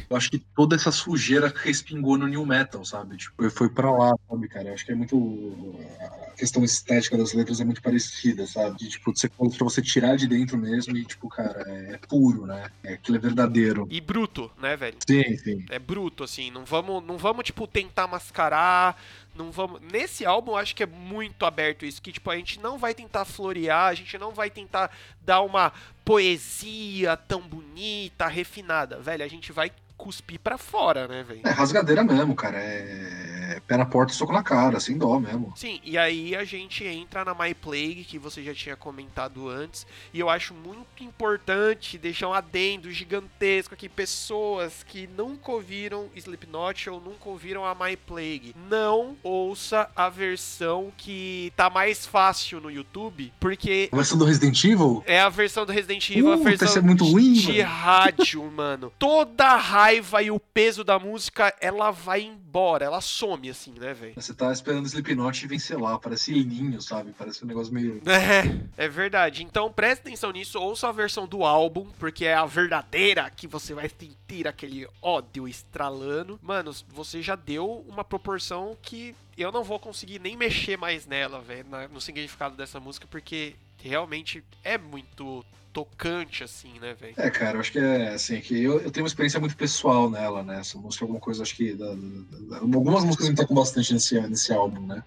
[0.09, 3.17] eu acho que toda essa sujeira respingou no New Metal, sabe?
[3.17, 4.69] Tipo, foi pra lá, sabe, cara?
[4.69, 5.77] Eu acho que é muito.
[6.01, 8.79] A questão estética das letras é muito parecida, sabe?
[8.79, 12.47] De, tipo, você, pra você tirar de dentro mesmo e, tipo, cara, é, é puro,
[12.47, 12.71] né?
[12.83, 13.87] É, aquilo é verdadeiro.
[13.91, 14.97] E bruto, né, velho?
[15.07, 15.65] Sim, sim.
[15.69, 16.51] É bruto, assim.
[16.51, 19.01] Não vamos, não vamos tipo, tentar mascarar.
[19.35, 19.81] Não vamos.
[19.81, 22.03] Nesse álbum, eu acho que é muito aberto isso.
[22.03, 25.73] Que, tipo, a gente não vai tentar florear, a gente não vai tentar dar uma
[26.05, 28.99] poesia tão bonita, refinada.
[28.99, 31.43] Velho, a gente vai cuspir pra fora, né, velho?
[31.45, 32.59] É rasgadeira mesmo, cara.
[32.59, 33.28] É
[33.67, 35.53] pé na porta e soco na cara, sem dó mesmo.
[35.57, 39.87] Sim, e aí a gente entra na My Plague, que você já tinha comentado antes,
[40.13, 46.91] e eu acho muito importante deixar um adendo gigantesco aqui, pessoas que nunca ouviram Slipknot
[46.91, 52.71] ou nunca ouviram a My Plague, não ouça a versão que tá mais fácil no
[52.71, 53.89] YouTube, porque...
[53.93, 55.03] A versão do Resident Evil?
[55.07, 58.93] É a versão do Resident Evil, uh, a versão é muito ruim, de rádio, mano.
[58.99, 63.93] Toda a raiva e o peso da música, ela vai embora, ela some, assim, né,
[63.95, 64.15] velho?
[64.17, 67.15] Você tá esperando o Slipknot vencer lá, parece ninho, sabe?
[67.17, 68.01] Parece um negócio meio...
[68.09, 69.43] É, é verdade.
[69.43, 73.75] Então preste atenção nisso, ouça a versão do álbum, porque é a verdadeira que você
[73.75, 76.39] vai sentir aquele ódio estralando.
[76.43, 81.41] Mano, você já deu uma proporção que eu não vou conseguir nem mexer mais nela,
[81.41, 85.45] velho, no significado dessa música, porque realmente é muito
[85.79, 87.15] tocante, assim, né, velho?
[87.17, 90.11] É, cara, eu acho que é assim, que eu, eu tenho uma experiência muito pessoal
[90.11, 90.59] nela, né?
[90.59, 91.73] Essa música é alguma coisa, acho que.
[91.75, 95.05] Da, da, da, algumas músicas me tocam bastante nesse, nesse álbum, né?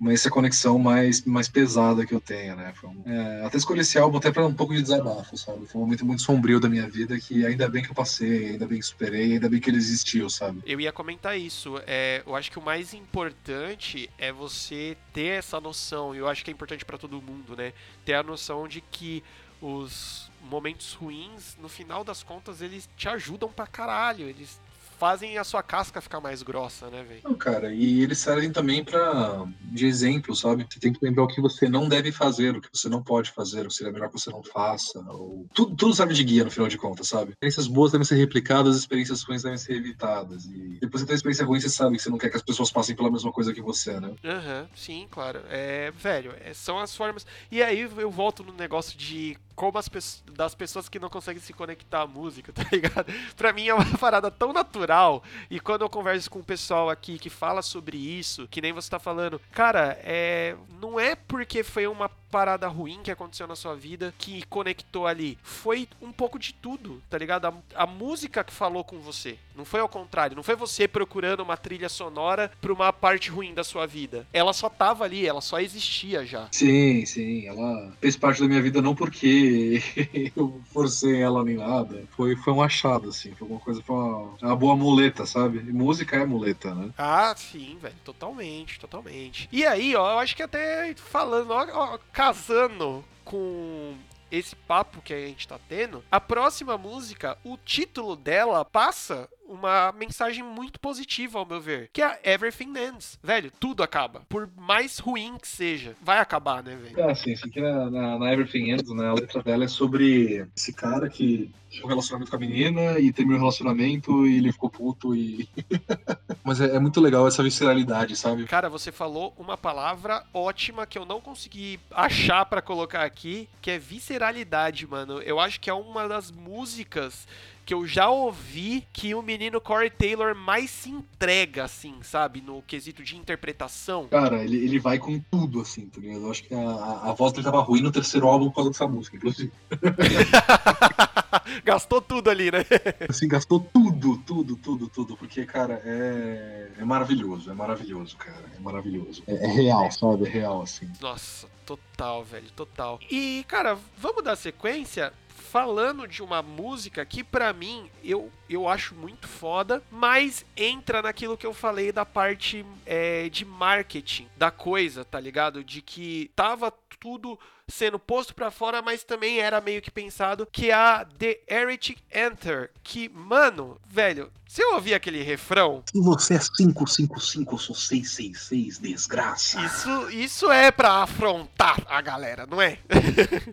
[0.00, 2.72] Mas essa conexão mais, mais pesada que eu tenho, né?
[2.82, 5.66] Um, é, até escolhi esse álbum até para um pouco de desabafo, sabe?
[5.66, 8.66] Foi um momento muito sombrio da minha vida que ainda bem que eu passei, ainda
[8.66, 10.62] bem que superei, ainda bem que ele existiu, sabe?
[10.66, 11.80] Eu ia comentar isso.
[11.86, 16.44] É, eu acho que o mais importante é você ter essa noção, e eu acho
[16.44, 17.72] que é importante para todo mundo, né?
[18.04, 19.22] Ter a noção de que
[19.64, 24.28] os momentos ruins, no final das contas, eles te ajudam pra caralho.
[24.28, 24.60] Eles
[24.98, 27.20] fazem a sua casca ficar mais grossa, né, velho?
[27.24, 30.66] Não, cara, e eles servem também para de exemplo, sabe?
[30.70, 33.30] Você tem que lembrar o que você não deve fazer, o que você não pode
[33.30, 34.98] fazer, o que seria melhor que você não faça.
[35.10, 35.46] Ou...
[35.52, 37.32] Tudo, tudo serve de guia no final de contas, sabe?
[37.32, 40.44] Experiências boas devem ser replicadas, experiências ruins devem ser evitadas.
[40.46, 42.70] E depois você tem experiência ruim, você sabe que você não quer que as pessoas
[42.70, 44.14] passem pela mesma coisa que você, né?
[44.24, 45.40] Aham, uhum, sim, claro.
[45.48, 47.26] É, velho, é, são as formas.
[47.50, 51.40] E aí eu volto no negócio de como as pes- das pessoas que não conseguem
[51.40, 53.12] se conectar à música, tá ligado?
[53.36, 55.22] Pra mim é uma parada tão natural.
[55.50, 58.90] E quando eu converso com o pessoal aqui que fala sobre isso, que nem você
[58.90, 60.56] tá falando, cara, é.
[60.80, 65.38] Não é porque foi uma parada ruim que aconteceu na sua vida que conectou ali.
[65.42, 67.46] Foi um pouco de tudo, tá ligado?
[67.46, 69.38] A, a música que falou com você.
[69.56, 70.34] Não foi ao contrário.
[70.36, 74.26] Não foi você procurando uma trilha sonora pra uma parte ruim da sua vida.
[74.32, 76.48] Ela só tava ali, ela só existia já.
[76.52, 79.43] Sim, sim, ela fez parte da minha vida não porque
[80.36, 82.04] eu forcei ela nem nada.
[82.16, 85.58] Foi, foi um achado, assim, foi uma coisa, foi uma, uma boa muleta, sabe?
[85.58, 86.90] E música é muleta, né?
[86.96, 87.94] Ah, sim, velho.
[88.04, 89.48] Totalmente, totalmente.
[89.52, 93.94] E aí, ó, eu acho que até falando, ó, ó, casando com
[94.30, 99.92] esse papo que a gente tá tendo, a próxima música, o título dela passa uma
[99.92, 103.18] mensagem muito positiva, ao meu ver, que é Everything Ends.
[103.22, 104.22] Velho, tudo acaba.
[104.28, 107.00] Por mais ruim que seja, vai acabar, né, velho?
[107.00, 109.08] É, sim, isso aqui na, na, na Everything Ends, né?
[109.08, 113.12] A letra dela é sobre esse cara que tinha um relacionamento com a menina e
[113.12, 115.48] terminou o relacionamento e ele ficou puto e.
[116.44, 118.44] Mas é, é muito legal essa visceralidade, sabe?
[118.44, 123.70] Cara, você falou uma palavra ótima que eu não consegui achar pra colocar aqui, que
[123.70, 125.20] é visceralidade, mano.
[125.22, 127.26] Eu acho que é uma das músicas
[127.64, 132.40] que eu já ouvi que o menino Corey Taylor mais se entrega, assim, sabe?
[132.40, 134.06] No quesito de interpretação.
[134.08, 136.22] Cara, ele, ele vai com tudo, assim, tá ligado?
[136.22, 138.86] Eu acho que a, a, voz dele tava ruim no terceiro álbum por causa dessa
[138.86, 139.52] música, inclusive.
[141.64, 142.64] Gastou tudo ali, né?
[143.08, 145.16] Assim, gastou tudo, tudo, tudo, tudo.
[145.16, 148.44] Porque, cara, é, é maravilhoso, é maravilhoso, cara.
[148.56, 149.22] É maravilhoso.
[149.26, 150.26] É, é real, sabe?
[150.26, 150.90] É real, assim.
[151.00, 152.98] Nossa, total, velho, total.
[153.10, 155.12] E, cara, vamos dar sequência
[155.54, 161.36] falando de uma música que pra mim eu, eu acho muito foda, mas entra naquilo
[161.36, 165.64] que eu falei da parte é, de marketing da coisa, tá ligado?
[165.64, 167.38] De que tava tudo
[167.68, 172.70] sendo posto pra fora, mas também era meio que pensado que a The Heretic Enter,
[172.82, 178.78] que, mano, velho, se eu ouvir aquele refrão, Se você é 555, eu sou 666,
[178.78, 179.60] desgraça.
[179.64, 182.78] isso, isso é pra afrontar a galera, não é?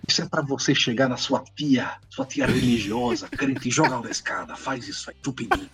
[0.08, 4.56] Isso é pra você chegar na sua tia, sua tia religiosa, crente, jogar da escada.
[4.56, 5.70] Faz isso aí, tupini.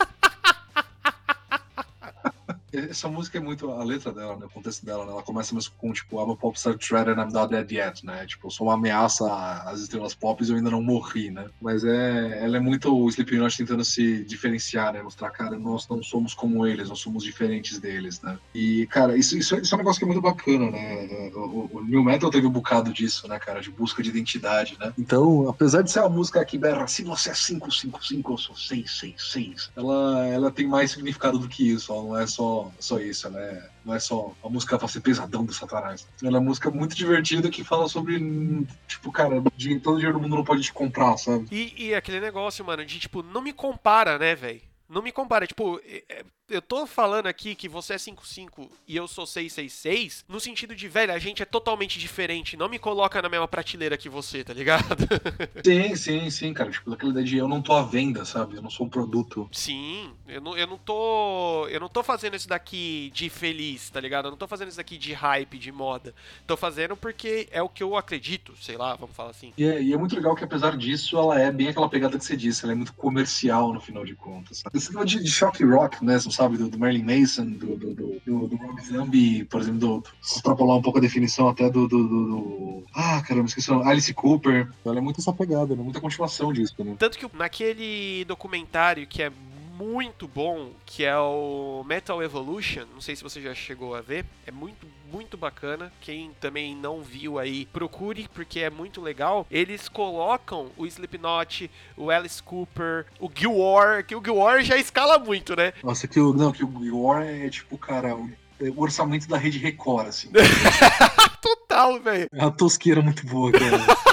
[2.90, 3.72] Essa música é muito.
[3.72, 4.46] A letra dela, né?
[4.46, 5.12] O contexto dela, né?
[5.12, 8.26] Ela começa mesmo com, tipo, I'm a popstar threat and I'm not dead yet, né?
[8.26, 9.26] Tipo, eu sou uma ameaça
[9.66, 11.48] às estrelas pop e eu ainda não morri, né?
[11.62, 12.44] Mas é.
[12.44, 15.02] Ela é muito o Slipknot tentando se diferenciar, né?
[15.02, 18.38] Mostrar, cara, nós não somos como eles, nós somos diferentes deles, né?
[18.54, 21.32] E, cara, isso, isso, isso é um negócio que é muito bacana, né?
[21.34, 23.62] O, o, o New Metal teve um bocado disso, né, cara?
[23.62, 24.94] De busca de identidade, né?
[24.98, 29.72] Então, apesar de ser uma música que berra, se você é 555, eu sou 666,
[29.76, 33.40] ela, ela tem mais significado do que isso, ela não é só, só isso, ela
[33.40, 36.08] é, não é só a música pra ser pesadão do Satanás.
[36.22, 40.22] Ela é uma música muito divertida que fala sobre, tipo, cara, de, todo dinheiro do
[40.22, 41.48] mundo não pode te comprar, sabe?
[41.52, 44.62] E, e aquele negócio, mano, de tipo, não me compara, né, velho?
[44.90, 45.46] Não me compara.
[45.46, 50.24] Tipo, é- é- eu tô falando aqui que você é 55 e eu sou 666,
[50.30, 52.56] no sentido de, velho, a gente é totalmente diferente.
[52.56, 54.96] Não me coloca na mesma prateleira que você, tá ligado?
[55.66, 56.72] Sim, sim, sim, cara.
[56.72, 58.56] Tipo, daquela ideia de eu não tô à venda, sabe?
[58.56, 59.50] Eu não sou um produto.
[59.52, 61.68] Sim, eu não, eu não tô.
[61.68, 64.26] Eu não tô fazendo isso daqui de feliz, tá ligado?
[64.26, 66.16] Eu não tô fazendo isso daqui de hype, de moda.
[66.46, 69.52] Tô fazendo porque é o que eu acredito, sei lá, vamos falar assim.
[69.58, 72.24] E é, e é muito legal que, apesar disso, ela é bem aquela pegada que
[72.24, 74.60] você disse, ela é muito comercial no final de contas.
[74.60, 74.77] Sabe?
[74.78, 76.58] Negócio de, de shock rock mesmo, sabe?
[76.58, 80.78] Do, do Marilyn Mason, do, do, do, do, Rob Zombie, por exemplo, do, se extrapolar
[80.78, 81.88] um pouco a definição até do.
[81.88, 83.82] do, Ah, caramba, esqueci o.
[83.82, 84.70] Alice Cooper.
[84.86, 85.84] Ela é muito essa pegada, né?
[85.84, 86.96] Muita continuação disso, né?
[86.98, 89.32] Tanto que naquele documentário que é
[89.78, 94.26] muito bom, que é o Metal Evolution, não sei se você já chegou a ver,
[94.46, 95.92] é muito, muito bacana.
[96.02, 99.46] Quem também não viu aí, procure, porque é muito legal.
[99.50, 104.78] Eles colocam o Slipknot, o Alice Cooper, o Gil War, que o Gil War já
[104.78, 105.74] escala muito, né?
[105.84, 108.30] Nossa, que o, não, que o War é tipo, cara, o,
[108.60, 110.30] o orçamento da rede Record, assim.
[111.42, 112.28] Total, velho.
[112.32, 113.78] É uma tosqueira muito boa, cara.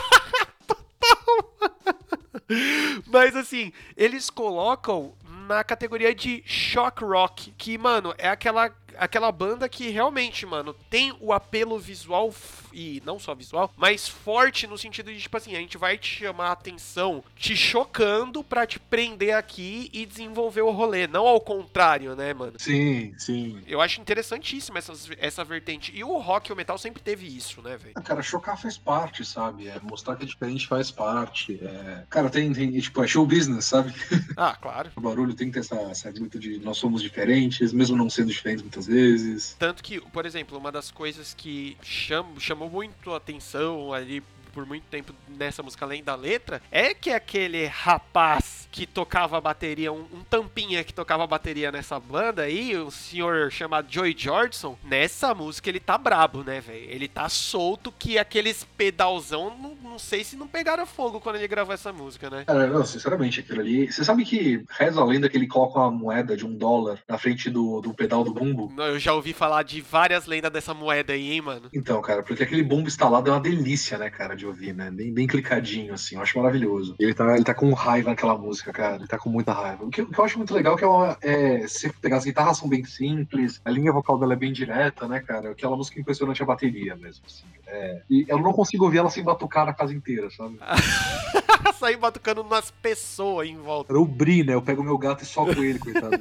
[3.06, 5.14] Mas assim, eles colocam
[5.46, 11.14] na categoria de shock rock, que, mano, é aquela aquela banda que realmente, mano, tem
[11.20, 12.32] o apelo visual
[12.74, 16.08] e não só visual, mas forte no sentido de tipo assim, a gente vai te
[16.20, 21.40] chamar a atenção, te chocando pra te prender aqui e desenvolver o rolê, não ao
[21.40, 22.54] contrário, né, mano?
[22.58, 23.62] sim, sim.
[23.66, 25.92] Eu acho interessantíssima essa, essa vertente.
[25.94, 27.92] E o rock e o metal sempre teve isso, né, velho?
[27.94, 29.68] Ah, Cara, chocar faz parte, sabe?
[29.68, 31.58] É, mostrar que é diferente faz parte.
[31.62, 32.04] É...
[32.08, 33.92] Cara, tem, tem, tipo, é show business, sabe?
[34.36, 34.90] Ah, claro.
[34.96, 38.30] O barulho tem que ter essa, essa grita de nós somos diferentes, mesmo não sendo
[38.32, 39.54] diferentes muitas vezes.
[39.58, 44.64] Tanto que, por exemplo, uma das coisas que cham, chamou muito a atenção ali por
[44.64, 50.04] muito tempo nessa música além da letra, é que aquele rapaz que tocava bateria, um,
[50.12, 55.68] um tampinha que tocava bateria nessa banda aí, o senhor chamado Joey Jordison, nessa música
[55.68, 56.90] ele tá brabo, né, velho?
[56.90, 61.46] Ele tá solto que aqueles pedalzão, não, não sei se não pegaram fogo quando ele
[61.46, 62.42] gravou essa música, né?
[62.44, 63.92] Cara, não, sinceramente, aquilo ali.
[63.92, 67.16] Você sabe que reza a lenda que ele coloca uma moeda de um dólar na
[67.16, 68.74] frente do, do pedal do bumbo?
[68.76, 71.68] Eu já ouvi falar de várias lendas dessa moeda aí, hein, mano?
[71.72, 74.90] Então, cara, porque aquele bumbo instalado é uma delícia, né, cara, de ouvir, né?
[74.90, 76.96] Bem, bem clicadinho, assim, eu acho maravilhoso.
[76.98, 79.84] Ele tá, ele tá com raiva naquela música, cara, ele tá com muita raiva.
[79.84, 82.16] O que, o que eu acho muito legal é que é, uma, é se pegar
[82.16, 85.50] as guitarras são bem simples, a linha vocal dela é bem direta, né, cara?
[85.50, 87.44] Aquela música impressionante é a bateria mesmo, assim.
[87.74, 90.58] É, e eu não consigo ouvir ela sem batucar na casa inteira, sabe?
[91.76, 93.92] Sair batucando nas pessoas em volta.
[93.92, 94.54] Era o Bri, né?
[94.54, 96.16] Eu pego meu gato e soco ele, coitado.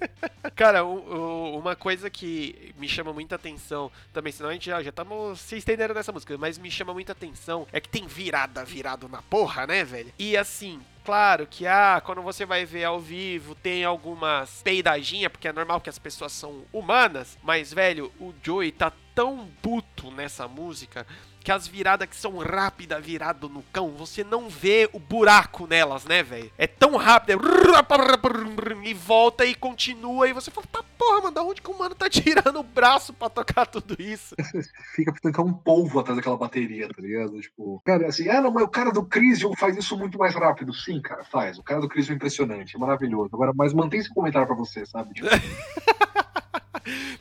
[0.54, 4.80] Cara, o, o, uma coisa que me chama muita atenção também, senão a gente já
[4.80, 9.08] estamos se estendendo nessa música, mas me chama muita atenção é que tem virada virado
[9.08, 10.12] na porra, né, velho?
[10.18, 15.48] E assim, claro que, ah, quando você vai ver ao vivo, tem algumas peidadinhas, porque
[15.48, 20.46] é normal que as pessoas são humanas, mas, velho, o Joey tá tão puto nessa
[20.46, 21.04] música
[21.40, 26.04] que as viradas que são rápidas, virado no cão, você não vê o buraco nelas,
[26.04, 26.52] né, velho?
[26.56, 28.88] É tão rápido, é...
[28.88, 31.96] e volta e continua, e você fala, tá porra, mano, da onde que o mano
[31.96, 34.36] tá tirando o braço pra tocar tudo isso?
[34.94, 37.40] Fica tancar um polvo atrás daquela bateria, tá ligado?
[37.40, 40.72] Tipo, cara, assim, ah, não, mas o cara do Crisium faz isso muito mais rápido.
[40.72, 41.58] Sim, cara, faz.
[41.58, 43.30] O cara do Crisium é impressionante, é maravilhoso.
[43.32, 45.12] Agora, mas mantém esse comentário pra você, sabe?
[45.12, 45.26] Tipo...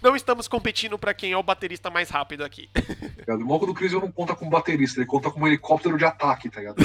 [0.01, 2.69] Não estamos competindo para quem é o baterista mais rápido aqui.
[3.27, 6.49] O Moco do Chris não conta como baterista, ele conta como um helicóptero de ataque,
[6.49, 6.77] tá ligado?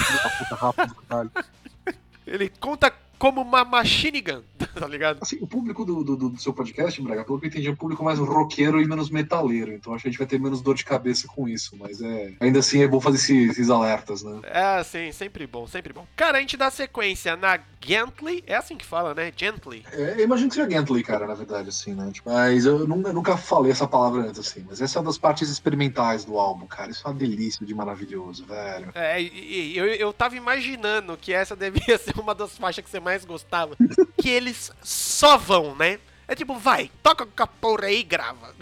[2.27, 2.93] Ele conta
[3.23, 4.43] como uma machine gun,
[4.75, 5.19] tá ligado?
[5.23, 7.77] Assim, o público do, do, do, seu podcast, Braga, pelo que eu entendi, é um
[7.77, 9.73] público mais roqueiro e menos metaleiro.
[9.73, 11.77] Então acho que a gente vai ter menos dor de cabeça com isso.
[11.79, 12.33] Mas é.
[12.41, 14.41] Ainda assim é bom fazer esses, esses alertas, né?
[14.43, 16.05] É, sim, sempre bom, sempre bom.
[16.17, 18.43] Cara, a gente dá sequência na Gently.
[18.45, 19.33] É assim que fala, né?
[19.37, 19.85] Gently.
[19.93, 22.11] É, eu imagino que seja Gently, cara, na verdade, assim, né?
[22.13, 24.65] Tipo, mas eu nunca, eu nunca falei essa palavra antes, assim.
[24.69, 26.91] Mas essa é uma das partes experimentais do álbum, cara.
[26.91, 28.91] Isso é uma delícia de maravilhoso, velho.
[28.97, 32.91] É, e, e eu, eu tava imaginando que essa devia ser uma das faixas que
[32.91, 33.77] você mais gostava
[34.17, 35.99] que eles só vão, né?
[36.27, 38.55] É tipo, vai, toca com a porra aí e grava.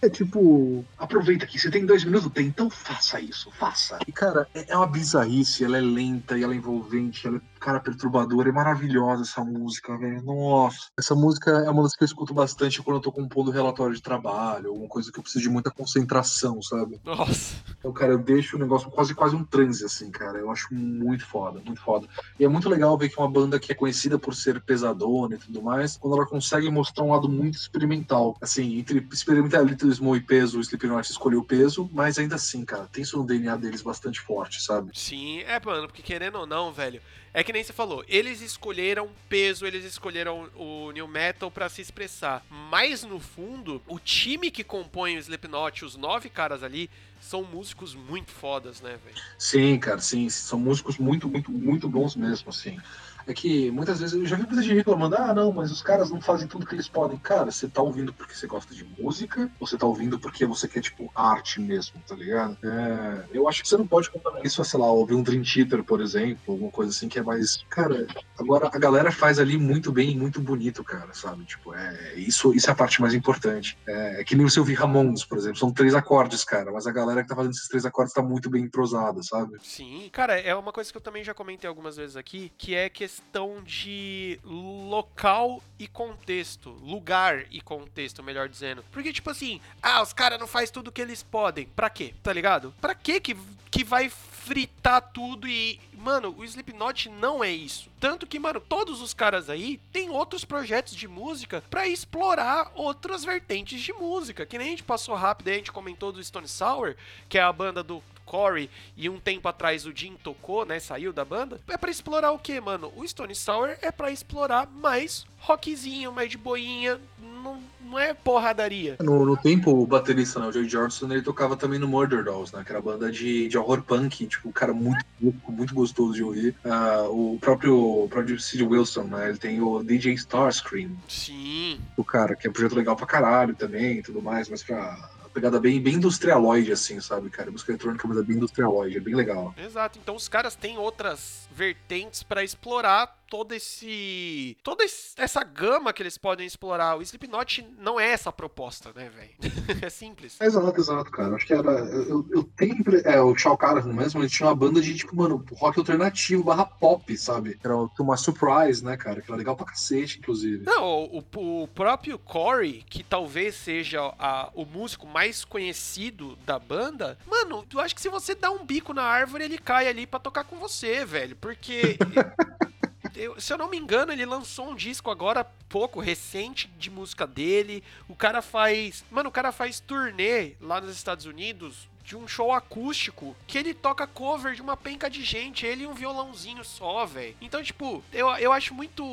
[0.00, 3.98] É tipo, aproveita aqui, você tem dois minutos, tem, então faça isso, faça.
[4.06, 7.40] E cara, é, é uma bizarrice, ela é lenta e ela é envolvente, ela é
[7.62, 10.22] cara perturbadora, é maravilhosa essa música, velho.
[10.22, 10.88] Nossa.
[10.98, 14.02] Essa música é uma das que eu escuto bastante quando eu tô compondo relatório de
[14.02, 17.00] trabalho, alguma coisa que eu preciso de muita concentração, sabe?
[17.04, 17.56] Nossa.
[17.78, 20.38] Então, cara, eu deixo o negócio quase quase um transe, assim, cara.
[20.38, 22.08] Eu acho muito foda, muito foda.
[22.38, 25.38] E é muito legal ver que uma banda que é conhecida por ser pesadona e
[25.38, 28.36] tudo mais, quando ela consegue mostrar um lado muito experimental.
[28.40, 33.02] Assim, entre experimentalismo e peso, o Slipknot escolheu o peso, mas ainda assim, cara, tem
[33.02, 34.90] isso no DNA deles bastante forte, sabe?
[34.94, 37.00] Sim, é, mano, porque querendo ou não, velho,
[37.34, 41.80] é que nem você falou, eles escolheram peso, eles escolheram o new metal para se
[41.80, 42.44] expressar.
[42.50, 47.94] Mas no fundo, o time que compõe o Slipknot, os nove caras ali, são músicos
[47.94, 49.16] muito fodas, né, velho?
[49.38, 52.78] Sim, cara, sim, são músicos muito, muito, muito bons mesmo, assim
[53.26, 56.10] é que muitas vezes eu já vi muita gente reclamando: ah, não, mas os caras
[56.10, 57.18] não fazem tudo que eles podem.
[57.18, 60.68] Cara, você tá ouvindo porque você gosta de música, ou você tá ouvindo porque você
[60.68, 62.56] quer, tipo, arte mesmo, tá ligado?
[62.62, 65.42] É, eu acho que você não pode comparar isso a, sei lá, ouvir um Dream
[65.42, 67.64] Theater, por exemplo, alguma coisa assim que é mais.
[67.68, 68.06] Cara,
[68.38, 71.44] agora a galera faz ali muito bem, muito bonito, cara, sabe?
[71.44, 73.76] Tipo, é, isso, isso é a parte mais importante.
[73.86, 76.92] É, é que nem você ouvir Ramones, por exemplo, são três acordes, cara, mas a
[76.92, 79.56] galera que tá fazendo esses três acordes tá muito bem entrosada, sabe?
[79.62, 82.88] Sim, cara, é uma coisa que eu também já comentei algumas vezes aqui, que é
[82.88, 86.70] que questão de local e contexto.
[86.70, 88.82] Lugar e contexto, melhor dizendo.
[88.90, 91.66] Porque, tipo assim, ah, os caras não faz tudo que eles podem.
[91.66, 92.14] Pra quê?
[92.22, 92.74] Tá ligado?
[92.80, 93.36] Pra quê que,
[93.70, 95.78] que vai fritar tudo e.
[95.92, 97.90] Mano, o Slipknot não é isso.
[98.00, 103.24] Tanto que, mano, todos os caras aí têm outros projetos de música para explorar outras
[103.24, 104.46] vertentes de música.
[104.46, 106.96] Que nem a gente passou rápido aí, a gente comentou do Stone Sour,
[107.28, 108.02] que é a banda do
[108.32, 110.80] Corey, e um tempo atrás o Jim tocou, né?
[110.80, 111.60] Saiu da banda.
[111.68, 112.90] É para explorar o que, mano?
[112.96, 116.98] O Stone Sour é para explorar mais rockzinho, mais de boinha.
[117.20, 118.96] Não, não é porradaria.
[119.00, 122.56] No, no tempo, o baterista, né, o Joey Johnson, ele tocava também no Murder Dolls,
[122.56, 122.64] né?
[122.64, 125.04] Que era banda de, de horror punk, tipo, um cara muito
[125.46, 126.56] muito gostoso de ouvir.
[126.64, 129.28] Uh, o próprio, o próprio Sid Wilson, né?
[129.28, 130.92] Ele tem o DJ Starscream.
[131.06, 131.78] Sim.
[131.98, 134.96] O cara, que é um projeto legal pra caralho também e tudo mais, mas pra
[135.32, 137.50] pegada bem, bem industrialoide, assim, sabe, cara?
[137.50, 139.54] Música eletrônica, mas é bem industrialoide, é bem legal.
[139.56, 144.58] Exato, então os caras têm outras vertentes para explorar todo esse.
[144.62, 146.98] toda essa gama que eles podem explorar.
[146.98, 149.30] O Slipknot não é essa proposta, né, velho?
[149.82, 150.38] é simples.
[150.38, 151.34] Exato, exato, cara.
[151.34, 151.70] Acho que era.
[151.70, 152.76] Eu, eu tenho.
[153.06, 156.66] É, o Chao Caravan mesmo, ele tinha uma banda de, tipo, mano, rock alternativo barra
[156.66, 157.58] pop, sabe?
[157.64, 159.22] Era uma surprise, né, cara?
[159.22, 160.66] Que era legal pra cacete, inclusive.
[160.66, 161.24] Não, o,
[161.62, 167.80] o próprio Corey, que talvez seja a- o músico mais conhecido da banda, mano, eu
[167.80, 170.56] acho que se você dá um bico na árvore, ele cai ali pra tocar com
[170.56, 171.34] você, velho.
[171.36, 171.96] Porque.
[173.14, 177.26] eu- se eu não me engano, ele lançou um disco agora pouco recente de música
[177.26, 177.82] dele.
[178.08, 179.04] O cara faz.
[179.10, 183.72] Mano, o cara faz turnê lá nos Estados Unidos de um show acústico que ele
[183.72, 187.36] toca cover de uma penca de gente, ele e um violãozinho só, velho.
[187.40, 189.04] Então, tipo, eu, eu acho muito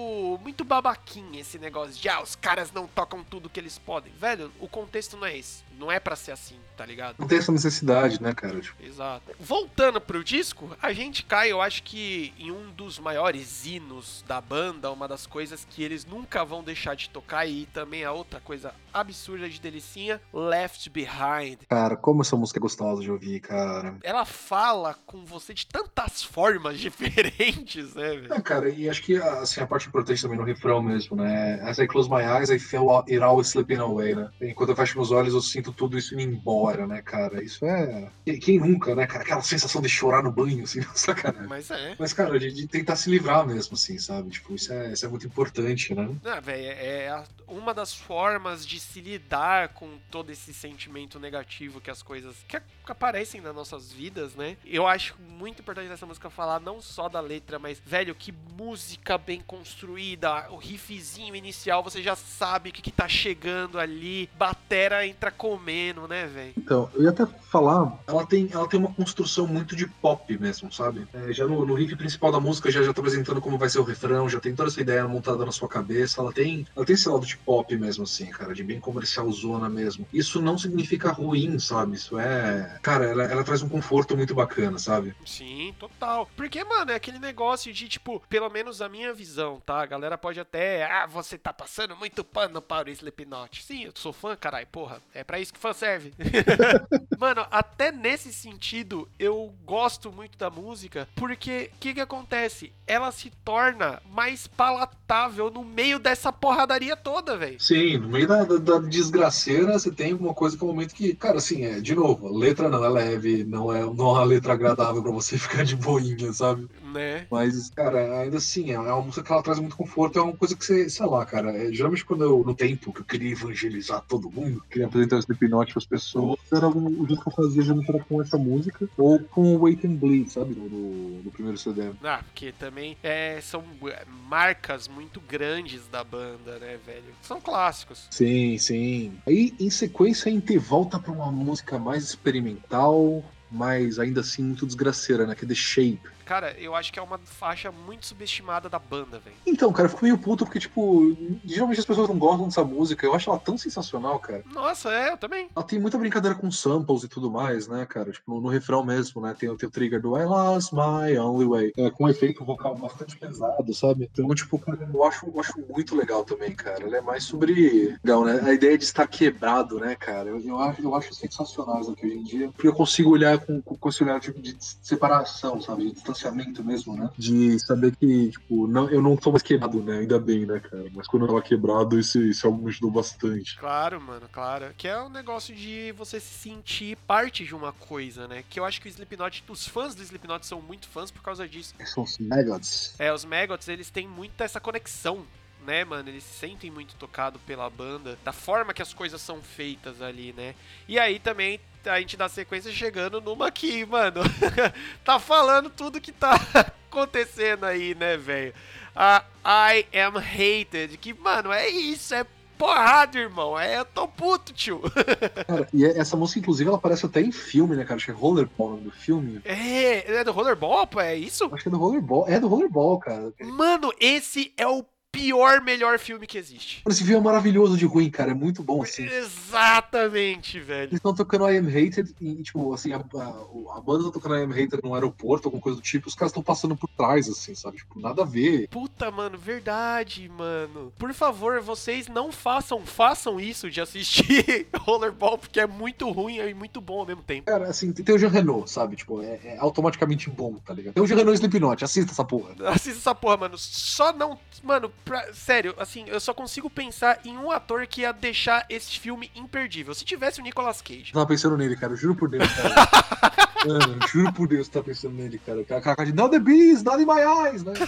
[0.42, 4.12] muito babaquinha esse negócio de ah, os caras não tocam tudo que eles podem.
[4.14, 5.64] Velho, o contexto não é esse.
[5.80, 7.16] Não é pra ser assim, tá ligado?
[7.18, 8.60] Não tem essa necessidade, né, cara?
[8.60, 9.32] Tipo, Exato.
[9.40, 14.42] Voltando pro disco, a gente cai, eu acho que em um dos maiores hinos da
[14.42, 18.40] banda, uma das coisas que eles nunca vão deixar de tocar e também a outra
[18.40, 21.60] coisa absurda de delicinha, Left Behind.
[21.70, 23.96] cara, como essa música é gostosa de ouvir, cara.
[24.04, 28.34] Ela fala com você de tantas formas diferentes, né, velho?
[28.34, 31.60] É, cara, e acho que assim, a parte importante também no refrão mesmo, né?
[31.64, 34.30] As I close my eyes, I feel it all slipping away, né?
[34.42, 37.44] Enquanto eu fecho meus olhos, eu sinto tudo isso indo embora, né, cara?
[37.44, 38.12] Isso é.
[38.42, 39.24] Quem- nunca, né, cara?
[39.24, 41.48] Aquela sensação de chorar no banho, assim, sacanagem.
[41.48, 41.96] Mas é.
[41.98, 44.30] Mas, cara, de, de tentar se livrar mesmo, assim, sabe?
[44.32, 46.10] Tipo, isso é, isso é muito importante, né?
[46.26, 51.82] Ah, velho, é a- uma das formas de se lidar com todo esse sentimento negativo
[51.82, 54.58] que as coisas que, aparecem nas nossas vidas, né?
[54.66, 59.18] Eu acho muito importante nessa música falar não só da letra, mas, velho, que música
[59.18, 65.06] bem construída, o riffzinho inicial, você já sabe o que, que tá chegando ali, batera
[65.06, 66.54] entra comendo, né, velho?
[66.58, 70.72] Então, eu ia até falar, ela tem, ela tem uma construção muito de pop mesmo,
[70.72, 71.08] sabe?
[71.14, 73.80] É, já no, no riff principal da música já já tá apresentando como vai ser
[73.80, 76.94] o refrão, já tem toda essa ideia montada na sua cabeça, ela tem, ela tem
[76.94, 80.08] esse lado de pop mesmo assim, cara, de bem comercial zona mesmo.
[80.14, 81.96] Isso não significa ruim, sabe?
[81.96, 85.14] Isso é, cara, ela, ela traz um conforto muito bacana, sabe?
[85.26, 86.30] Sim, total.
[86.36, 89.82] Porque, mano, é aquele negócio de, tipo, pelo menos a minha visão, tá?
[89.82, 90.86] A galera pode até.
[90.86, 93.64] Ah, você tá passando muito pano para o Slipknot.
[93.64, 95.02] Sim, eu sou fã, caralho, porra.
[95.14, 96.14] É pra isso que fã serve.
[97.20, 102.72] mano, até nesse sentido, eu gosto muito da música, porque o que que acontece?
[102.88, 107.60] Ela se torna mais palatável no meio dessa porradaria toda, velho.
[107.60, 110.96] Sim, no meio da, da, da desgraceira você tem alguma coisa que é um momento
[110.96, 114.12] que, cara, assim, é, de novo, a letra não é leve, não é, não é
[114.12, 116.68] uma letra agradável pra você ficar de boinha, sabe?
[116.94, 117.28] Né?
[117.30, 120.56] Mas, cara, ainda assim, é uma música que ela traz muito conforto, é uma coisa
[120.56, 124.04] que você, sei lá, cara, é, geralmente quando eu, no tempo que eu queria evangelizar
[124.08, 127.62] todo mundo, queria apresentar o Slipknot pras pessoas, era algum, o jeito que eu fazia
[127.62, 131.92] geralmente era com essa música, ou com o Wait and Bleed, sabe, no primeiro CD.
[132.04, 137.14] Ah, porque também é, são é, marcas muito grandes da banda, né, velho?
[137.22, 138.08] São clássicos.
[138.12, 139.14] Sim, sim.
[139.28, 144.66] Aí, em sequência, a gente volta pra uma música mais experimental, mas ainda assim muito
[144.66, 146.02] desgraceira, né, que é The Shape.
[146.30, 149.36] Cara, eu acho que é uma faixa muito subestimada da banda, velho.
[149.48, 153.04] Então, cara, eu fico meio puto porque, tipo, geralmente as pessoas não gostam dessa música.
[153.04, 154.44] Eu acho ela tão sensacional, cara.
[154.54, 155.50] Nossa, é, eu também.
[155.56, 158.12] Ela tem muita brincadeira com samples e tudo mais, né, cara?
[158.12, 159.36] Tipo, no, no refrão mesmo, né?
[159.40, 161.74] Tem, tem o trigger do I lost my only way.
[161.76, 164.08] É, com um efeito vocal bastante pesado, sabe?
[164.14, 166.86] Então, tipo, cara, eu acho, eu acho muito legal também, cara.
[166.86, 167.98] Ele é mais sobre.
[168.04, 168.40] Legal, né?
[168.44, 170.30] A ideia de estar quebrado, né, cara?
[170.30, 172.52] Eu, eu, acho, eu acho sensacional isso aqui hoje em dia.
[172.52, 175.92] Porque eu consigo olhar com, com, com esse olhar tipo, de separação, sabe?
[175.92, 177.10] De distanciamento mesmo, né?
[177.18, 180.00] De saber que, tipo, não, eu não tô mais quebrado, né?
[180.00, 180.86] Ainda bem, né, cara?
[180.94, 183.58] Mas quando eu tava quebrado, isso, isso algo me ajudou bastante.
[183.58, 184.74] Claro, mano, claro.
[184.78, 188.44] Que é um negócio de você se sentir parte de uma coisa, né?
[188.50, 191.48] Que eu acho que o Slipknot, os fãs do Slipknot são muito fãs por causa
[191.48, 191.74] disso.
[191.86, 192.96] São os Maggots.
[193.00, 195.26] É, os Maggots, eles têm muito essa conexão,
[195.66, 196.10] né, mano?
[196.10, 200.34] Eles se sentem muito tocados pela banda, da forma que as coisas são feitas ali,
[200.34, 200.56] né?
[200.88, 204.22] E aí também a gente dá sequência chegando numa que, mano,
[205.04, 206.40] tá falando tudo que tá
[206.90, 208.54] acontecendo aí, né, velho?
[208.96, 212.26] A I Am Hated, que, mano, é isso, é
[212.60, 213.58] porrada, irmão.
[213.58, 214.82] É, eu tô puto, tio.
[215.48, 217.96] Cara, e essa música, inclusive, ela aparece até em filme, né, cara?
[217.96, 219.42] Acho que é Rollerball do filme.
[219.46, 221.50] É, é do Rollerball, pô, é isso?
[221.54, 222.28] Acho que é do Rollerball.
[222.28, 223.34] É do Rollerball, cara.
[223.40, 226.82] Mano, esse é o pior, melhor filme que existe.
[226.88, 228.32] Esse filme é maravilhoso de ruim, cara.
[228.32, 229.04] É muito bom, assim.
[229.06, 230.90] Exatamente, velho.
[230.90, 234.36] Eles estão tocando I Am Hated e, tipo, assim, a, a, a banda tá tocando
[234.36, 237.28] I Am Hated no aeroporto, alguma coisa do tipo, os caras estão passando por trás,
[237.28, 237.78] assim, sabe?
[237.78, 238.68] Tipo, nada a ver.
[238.70, 240.94] Puta, mano, verdade, mano.
[240.98, 246.54] Por favor, vocês não façam, façam isso de assistir Rollerball, porque é muito ruim e
[246.54, 247.46] muito bom ao mesmo tempo.
[247.46, 248.96] Cara, assim, tem o Jean Renault, sabe?
[248.96, 250.94] Tipo, é, é automaticamente bom, tá ligado?
[250.94, 252.54] Tem o Jean Renault Slipknot, assista essa porra.
[252.70, 253.58] Assista essa porra, mano.
[253.58, 254.38] Só não.
[254.64, 259.00] Mano, pra- sério, assim, eu só consigo pensar em um ator que ia deixar esse
[259.00, 259.94] filme imperdível.
[259.94, 261.08] Se tivesse o Nicolas Cage.
[261.08, 263.50] Eu tava pensando nele, cara, juro por Deus, cara.
[263.66, 265.62] Mano, juro por Deus que tá pensando nele, cara.
[265.62, 267.74] Aquela cara de Not the bees, not in my eyes, né?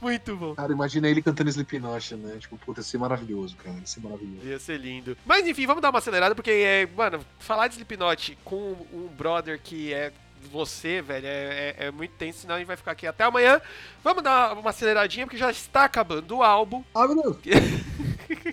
[0.00, 0.54] Muito bom.
[0.54, 2.36] Cara, imagina ele cantando Slipknot, né?
[2.38, 3.76] Tipo, puta, ia ser maravilhoso, cara.
[3.78, 4.46] Ia ser maravilhoso.
[4.46, 5.16] Ia ser lindo.
[5.26, 9.60] Mas enfim, vamos dar uma acelerada, porque, é, mano, falar de Slipknot com um brother
[9.62, 10.10] que é
[10.48, 13.60] você, velho, é, é- é muito tenso, senão a gente vai ficar aqui até amanhã.
[14.02, 16.82] Vamos dar uma aceleradinha, porque já está acabando o álbum.
[16.94, 17.38] Ah, meu.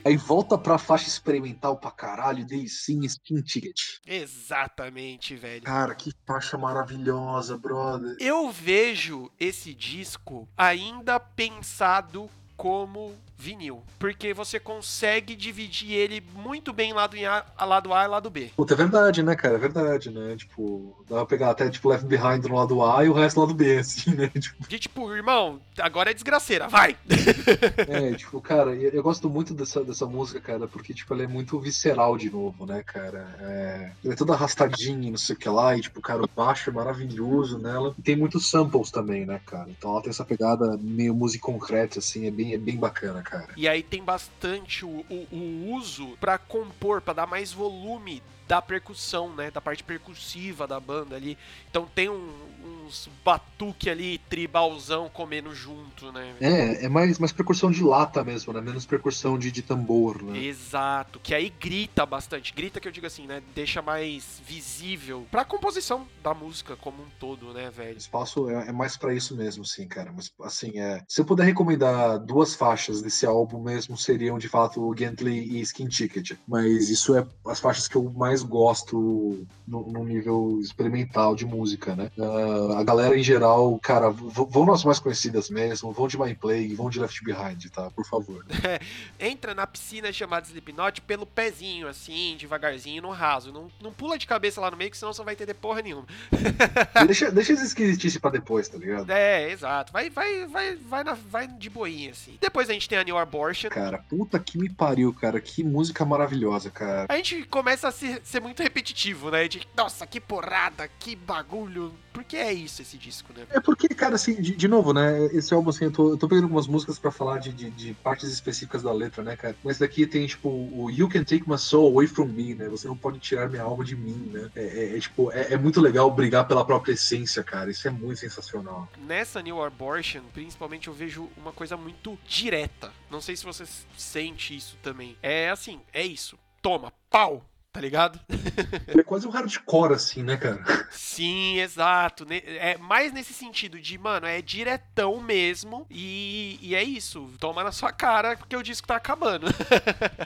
[0.03, 3.99] Aí volta pra faixa experimental pra caralho, sim Skin Ticket.
[4.05, 5.63] Exatamente, velho.
[5.63, 8.15] Cara, que faixa maravilhosa, brother.
[8.19, 16.91] Eu vejo esse disco ainda pensado como vinil, porque você consegue dividir ele muito bem
[16.91, 18.51] lado, em A, lado A e lado B.
[18.55, 19.55] Puta, é verdade, né, cara?
[19.55, 20.35] É verdade, né?
[20.35, 23.45] Tipo, dá pra pegar até, tipo, Left Behind no lado A e o resto no
[23.45, 24.27] lado B, assim, né?
[24.29, 26.97] Tipo, De tipo, irmão, agora é desgraceira, vai!
[27.87, 31.59] é, tipo, cara, eu, gosto muito dessa, dessa música, cara, porque, tipo, ela é muito
[31.59, 33.27] visceral de novo, né, cara?
[33.39, 36.69] É, ela é toda arrastadinha, não sei o que lá, e, tipo, cara, o baixo
[36.69, 37.93] é maravilhoso nela.
[37.97, 39.69] E tem muitos samples também, né, cara?
[39.69, 43.47] Então ela tem essa pegada meio música concreta, assim, é bem, é bem bacana, cara.
[43.57, 48.61] E aí tem bastante o, o- o uso pra compor, pra dar mais volume da
[48.61, 49.51] percussão, né?
[49.51, 51.37] Da parte percussiva da banda ali.
[51.69, 52.56] Então tem um-
[52.87, 56.35] uns batuque ali, tribalzão comendo junto, né?
[56.39, 58.61] É, é mais, mais percussão de lata mesmo, né?
[58.61, 60.37] Menos percussão de, de tambor, né?
[60.39, 62.53] Exato, que aí grita bastante.
[62.53, 63.41] Grita que eu digo assim, né?
[63.53, 67.97] Deixa mais visível pra composição da música como um todo, né, O velho?
[67.97, 70.11] espaço é, é mais pra isso mesmo, sim, cara.
[70.15, 74.81] Mas, assim, é, se eu puder recomendar duas faixas desse álbum mesmo, seriam de fato
[74.81, 76.33] o Gently e Skin Ticket.
[76.47, 81.95] Mas isso é as faixas que eu mais gosto no, no nível experimental de música,
[81.95, 82.09] né?
[82.19, 86.75] Ah, a galera em geral, cara, vão nas mais conhecidas mesmo, vão de My Plague,
[86.75, 87.89] vão de Left Behind, tá?
[87.91, 88.45] Por favor.
[89.19, 93.51] Entra na piscina chamada Slipknot pelo pezinho, assim, devagarzinho, no raso.
[93.51, 95.81] Não, não pula de cabeça lá no meio, que senão você não vai entender porra
[95.81, 96.05] nenhuma.
[97.05, 99.09] deixa, deixa essa esquisitice pra depois, tá ligado?
[99.09, 99.91] É, exato.
[99.91, 102.37] Vai, vai, vai, vai, na, vai de boinha, assim.
[102.39, 103.69] Depois a gente tem a New Abortion.
[103.69, 105.41] Cara, puta que me pariu, cara.
[105.41, 107.07] Que música maravilhosa, cara.
[107.09, 109.47] A gente começa a ser, ser muito repetitivo, né?
[109.47, 111.93] De, nossa, que porrada, que bagulho.
[112.17, 113.45] Porque é isso esse disco, né?
[113.51, 115.25] É porque, cara, assim, de, de novo, né?
[115.27, 117.93] Esse álbum, assim, eu tô, eu tô pegando algumas músicas pra falar de, de, de
[117.93, 119.55] partes específicas da letra, né, cara?
[119.63, 122.67] Mas daqui tem, tipo, o You Can Take My Soul Away From Me, né?
[122.69, 124.49] Você não pode tirar minha alma de mim, né?
[124.55, 127.69] É, é- é, tipo, é, é muito legal brigar pela própria essência, cara.
[127.69, 128.89] Isso é muito sensacional.
[128.97, 132.91] Nessa New Abortion, principalmente, eu vejo uma coisa muito direta.
[133.11, 133.63] Não sei se você
[133.95, 135.15] sente isso também.
[135.21, 136.35] É assim, é isso.
[136.63, 137.45] Toma, pau,
[137.77, 138.19] tá ligado?
[138.87, 140.63] É quase um hardcore, assim, né, cara?
[140.89, 142.25] Sim, exato.
[142.25, 145.85] Ne- É mais nesse sentido de, mano, é diretão mesmo.
[145.89, 147.29] E, e é isso.
[147.39, 149.45] Toma na sua cara, porque o disco tá acabando.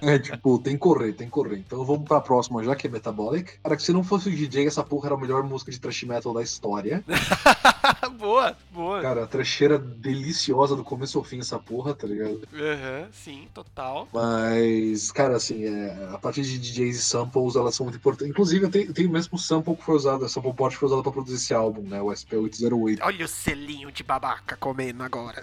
[0.02, 1.58] É, tipo, tem que correr, tem que correr.
[1.58, 3.60] Então vamos pra próxima já, que é Metabolic.
[3.62, 6.04] Cara, que se não fosse o DJ, essa porra era a melhor música de thrash
[6.04, 7.04] metal da história.
[8.12, 9.02] boa, boa.
[9.02, 12.42] Cara, a trecheira deliciosa do começo ao fim, essa porra, tá ligado?
[12.54, 14.08] Aham, sim, total.
[14.14, 18.30] Mas, cara, assim, é, a parte de DJs e samples, elas são muito importantes.
[18.30, 20.88] Inclusive, eu tenho, eu tenho o mesmo sample que foi usado, sample board que foi
[20.88, 22.02] usado pra produzir esse álbum, né?
[22.02, 23.00] O SP808.
[23.02, 25.42] Olha o selinho de babaca comendo agora.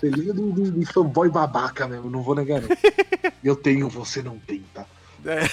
[0.00, 2.68] Selinho do, do, do fanboy babaca mesmo, não vou negar, não.
[3.42, 4.84] Eu tenho, você não tem, tá?
[5.24, 5.48] É.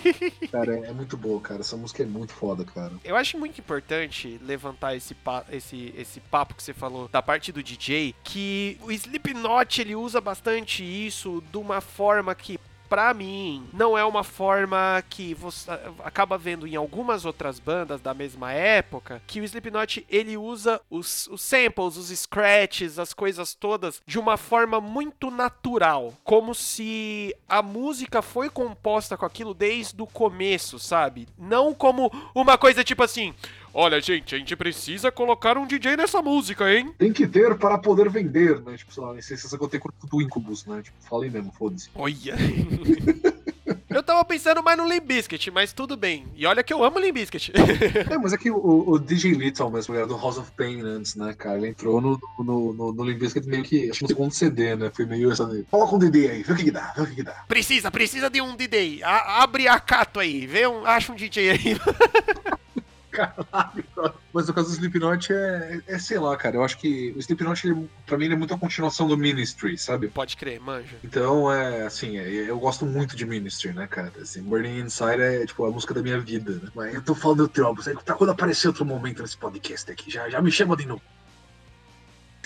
[0.50, 1.60] Cara, é, muito boa, cara.
[1.60, 2.92] Essa música é muito foda, cara.
[3.04, 7.52] Eu acho muito importante levantar esse, pa- esse, esse papo que você falou da parte
[7.52, 12.58] do DJ, que o Slipknot ele usa bastante isso de uma forma que
[12.90, 15.70] Pra mim, não é uma forma que você
[16.02, 21.28] acaba vendo em algumas outras bandas da mesma época, que o Slipknot ele usa os,
[21.28, 27.62] os samples, os scratches, as coisas todas de uma forma muito natural, como se a
[27.62, 31.28] música foi composta com aquilo desde o começo, sabe?
[31.38, 33.32] Não como uma coisa tipo assim,
[33.72, 36.92] Olha, gente, a gente precisa colocar um DJ nessa música, hein?
[36.98, 38.76] Tem que ter para poder vender, né?
[38.76, 40.82] Tipo, sei lá, licença que eu tenho com o Incubus, né?
[40.82, 41.88] Tipo, falei mesmo, foda-se.
[41.94, 42.34] Olha.
[43.88, 46.24] Eu tava pensando mais no Limp Bizkit, mas tudo bem.
[46.36, 47.52] E olha que eu amo Limp Bizkit.
[48.08, 51.16] É, mas é que o, o DJ Little mesmo, era do House of Pain antes,
[51.16, 51.58] né, cara?
[51.58, 53.18] Ele entrou no, no, no, no meio
[53.64, 54.90] que, acho que no segundo CD, né?
[54.94, 55.44] Foi meio essa.
[55.70, 57.44] Coloca um DD aí, vê o que, que dá, vê o que, que dá.
[57.48, 59.02] precisa, precisa de um DJ.
[59.02, 61.58] A- abre a cato aí, vê um, acha um DJ aí.
[63.10, 63.84] Caralho.
[64.32, 66.56] Mas no caso do Slipknot é, é, sei lá, cara.
[66.56, 69.76] Eu acho que o Slipknot, ele, pra mim, ele é muito a continuação do Ministry,
[69.76, 70.08] sabe?
[70.08, 70.96] Pode crer, manja.
[71.02, 74.12] Então, é assim, é, eu gosto muito de Ministry, né, cara?
[74.20, 76.70] Assim, Burning Inside é, tipo, a música da minha vida, né?
[76.74, 80.28] Mas eu tô falando do Troubles, pra quando aparecer outro momento nesse podcast aqui, já,
[80.28, 81.02] já me chama de novo.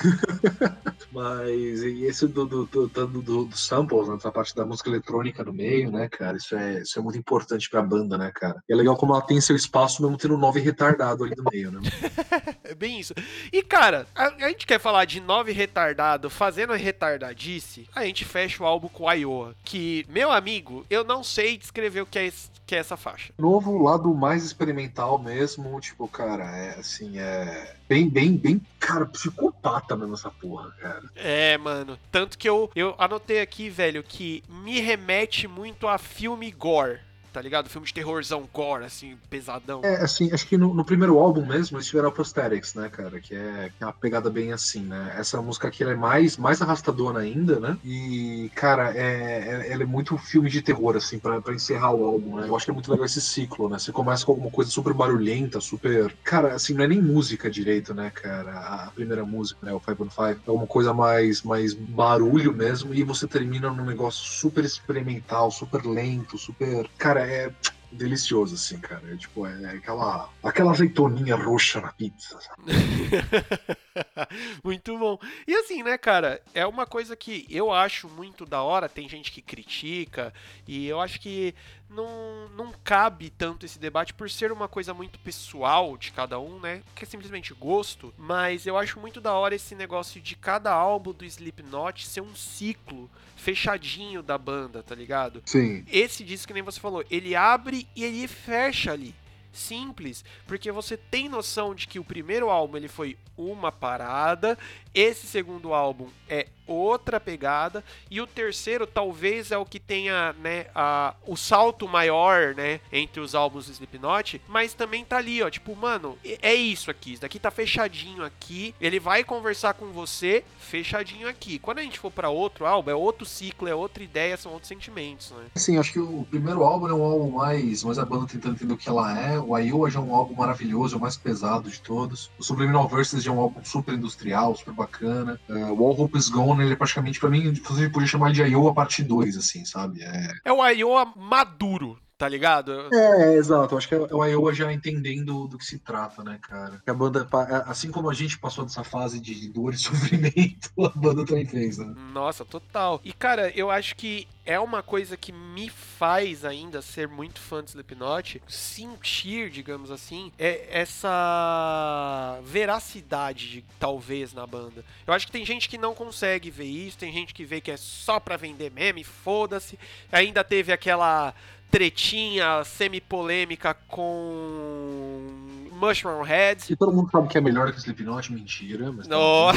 [1.13, 5.45] Mas e esse do, do, do, do, do, samples, né, essa parte da música eletrônica
[5.45, 6.37] no meio, né, cara?
[6.37, 8.63] Isso é, isso é muito importante pra banda, né, cara?
[8.69, 11.71] E é legal como ela tem seu espaço mesmo tendo nove retardado ali no meio,
[11.71, 11.81] né?
[12.65, 13.15] É bem isso.
[13.53, 18.25] E, cara, a, a gente quer falar de nove retardado fazendo a retardadice, a gente
[18.25, 22.27] fecha o álbum com Iowa, que, meu amigo, eu não sei descrever o que é,
[22.27, 23.33] esse- que é essa faixa.
[23.39, 29.97] Novo lado mais experimental mesmo, tipo, cara, é assim, é bem, bem, bem, cara, psicopata
[29.97, 31.03] mesmo essa porra, cara.
[31.15, 31.99] É, mano.
[32.11, 37.01] Tanto que eu, eu anotei aqui, velho, que me remete muito a filme gore.
[37.35, 37.69] Tá ligado?
[37.69, 39.81] Filme de terrorzão gore, assim, pesadão.
[39.83, 43.21] É, assim, acho que no, no primeiro álbum mesmo eles tiveram Prosthetics, né, cara?
[43.21, 45.17] Que é, que é uma pegada bem assim, né?
[45.19, 47.77] Essa música aqui é mais, mais arrastadona ainda, né?
[47.83, 52.05] E, cara, é, é- ela é muito filme de terror, assim, pra, pra encerrar o
[52.05, 52.47] álbum, né?
[52.47, 53.81] Eu acho que é muito legal esse ciclo, né?
[53.81, 56.17] Você começa com alguma coisa super barulhenta, super.
[56.23, 58.53] Cara, assim, não é nem música direito, né, cara?
[58.53, 59.73] A, a primeira música, né?
[59.73, 60.41] O Five on Five.
[60.47, 65.85] É uma coisa mais, mais barulho mesmo, e você termina num negócio super experimental, super
[65.85, 66.89] lento, super.
[66.97, 67.53] Cara, é
[67.95, 69.03] delicioso, assim, cara.
[69.13, 72.39] É, tipo, é aquela, aquela azeitoninha roxa na pizza,
[74.63, 75.19] muito bom.
[75.47, 78.89] E assim, né, cara, é uma coisa que eu acho muito da hora.
[78.89, 80.33] Tem gente que critica,
[80.67, 81.55] e eu acho que
[81.95, 86.59] não, não cabe tanto esse debate por ser uma coisa muito pessoal de cada um,
[86.59, 86.83] né?
[86.95, 88.13] Que é simplesmente gosto.
[88.19, 92.35] Mas eu acho muito da hora esse negócio de cada álbum do Slipknot ser um
[92.35, 95.43] ciclo fechadinho da banda, tá ligado?
[95.47, 95.85] Sim.
[95.91, 99.15] Esse disco, que nem você falou, ele abre e ele fecha ali.
[99.53, 104.59] Simples, porque você tem noção de que o primeiro álbum ele foi uma parada,
[104.93, 110.67] esse segundo álbum é outra pegada e o terceiro talvez é o que tenha, né,
[110.75, 115.51] a, o salto maior, né, entre os álbuns do Slipknot, mas também tá ali, ó,
[115.51, 120.45] tipo, mano, é- isso aqui, isso daqui tá fechadinho aqui, ele vai conversar com você
[120.59, 121.59] fechadinho aqui.
[121.59, 124.69] Quando a gente for pra outro álbum, é outro ciclo, é outra ideia, são outros
[124.69, 125.45] sentimentos, né?
[125.55, 128.73] Assim, acho que o primeiro álbum é um álbum mais, mais a banda tentando entender
[128.73, 129.39] o que ela é.
[129.39, 132.31] O Iowa já é um álbum maravilhoso, é o mais pesado de todos.
[132.39, 135.39] O Subliminal Verses já é um álbum super industrial, super bacana.
[135.49, 138.75] O All Hope Is Gone, ele é praticamente, pra mim, inclusive podia chamar de Iowa
[138.75, 140.03] parte 2, assim, sabe?
[140.03, 142.89] É, É o Iowa maduro, tá ligado?
[142.95, 143.77] É, exato.
[143.77, 146.81] Acho que é o Iowa já entendendo do que se trata, né, cara?
[146.85, 147.29] Que a banda,
[147.67, 151.79] assim como a gente passou dessa fase de dor e sofrimento, a banda também fez,
[151.79, 151.95] né?
[152.13, 153.01] Nossa, total.
[153.05, 157.65] E cara, eu acho que é uma coisa que me faz ainda ser muito fã
[157.65, 164.85] de Slipknot, sentir, digamos assim, é essa veracidade, de- talvez, na banda.
[165.07, 167.71] Eu acho que tem gente que não consegue ver isso, tem gente que vê que
[167.71, 169.79] é só pra vender meme, foda-se.
[170.13, 171.35] Ainda teve aquela
[171.75, 175.27] tretinha semi-polêmica com
[175.73, 176.73] Mushroom Head.
[176.73, 178.93] E todo mundo sabe que é melhor que o Slipknot, mentira.
[178.93, 179.53] Mas tá Ó.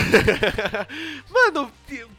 [1.31, 1.71] Mano,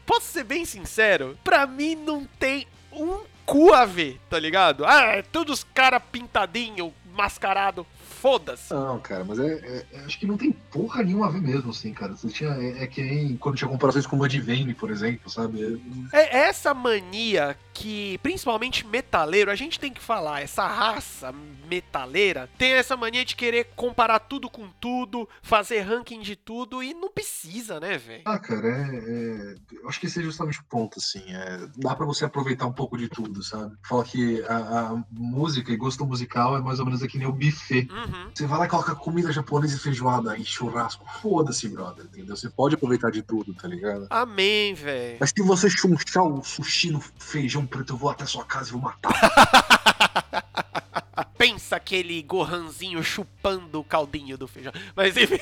[0.05, 1.37] posso ser bem sincero?
[1.43, 4.85] Pra mim não tem um cu a ver, tá ligado?
[4.85, 7.85] Ah, é todos os cara pintadinho, mascarado,
[8.21, 8.73] foda-se.
[8.73, 11.71] Não, cara, mas é, é- é- acho que não tem porra nenhuma a ver mesmo,
[11.71, 12.13] assim, cara.
[12.13, 15.81] Você tinha, é, é que nem quando tinha comparações com o Mudvayne, por exemplo, sabe?
[16.13, 21.33] É- É essa mania que, principalmente metaleiro, a gente tem que falar, essa raça
[21.69, 26.93] metaleira tem essa mania de querer comparar tudo com tudo, fazer ranking de tudo e
[26.93, 28.23] não precisa, né, velho?
[28.25, 31.23] Ah, cara, é, é- eu acho que esse é justamente o ponto, assim.
[31.27, 33.75] É, dá pra você aproveitar um pouco de tudo, sabe?
[33.87, 37.31] Fala que a, a música e gosto musical é mais ou menos que nem o
[37.31, 37.87] buffet.
[37.89, 38.29] Uhum.
[38.33, 41.05] Você vai lá e coloca comida japonesa e feijoada e churrasco.
[41.21, 42.35] Foda-se, brother, entendeu?
[42.35, 44.07] Você pode aproveitar de tudo, tá ligado?
[44.09, 45.17] Amém, velho.
[45.19, 48.71] Mas se você chunchar o sushi no feijão preto, eu vou até sua casa e
[48.71, 49.11] vou matar.
[51.37, 54.73] Pensa aquele Gohanzinho chupando o caldinho do feijão.
[54.93, 55.39] Mas enfim.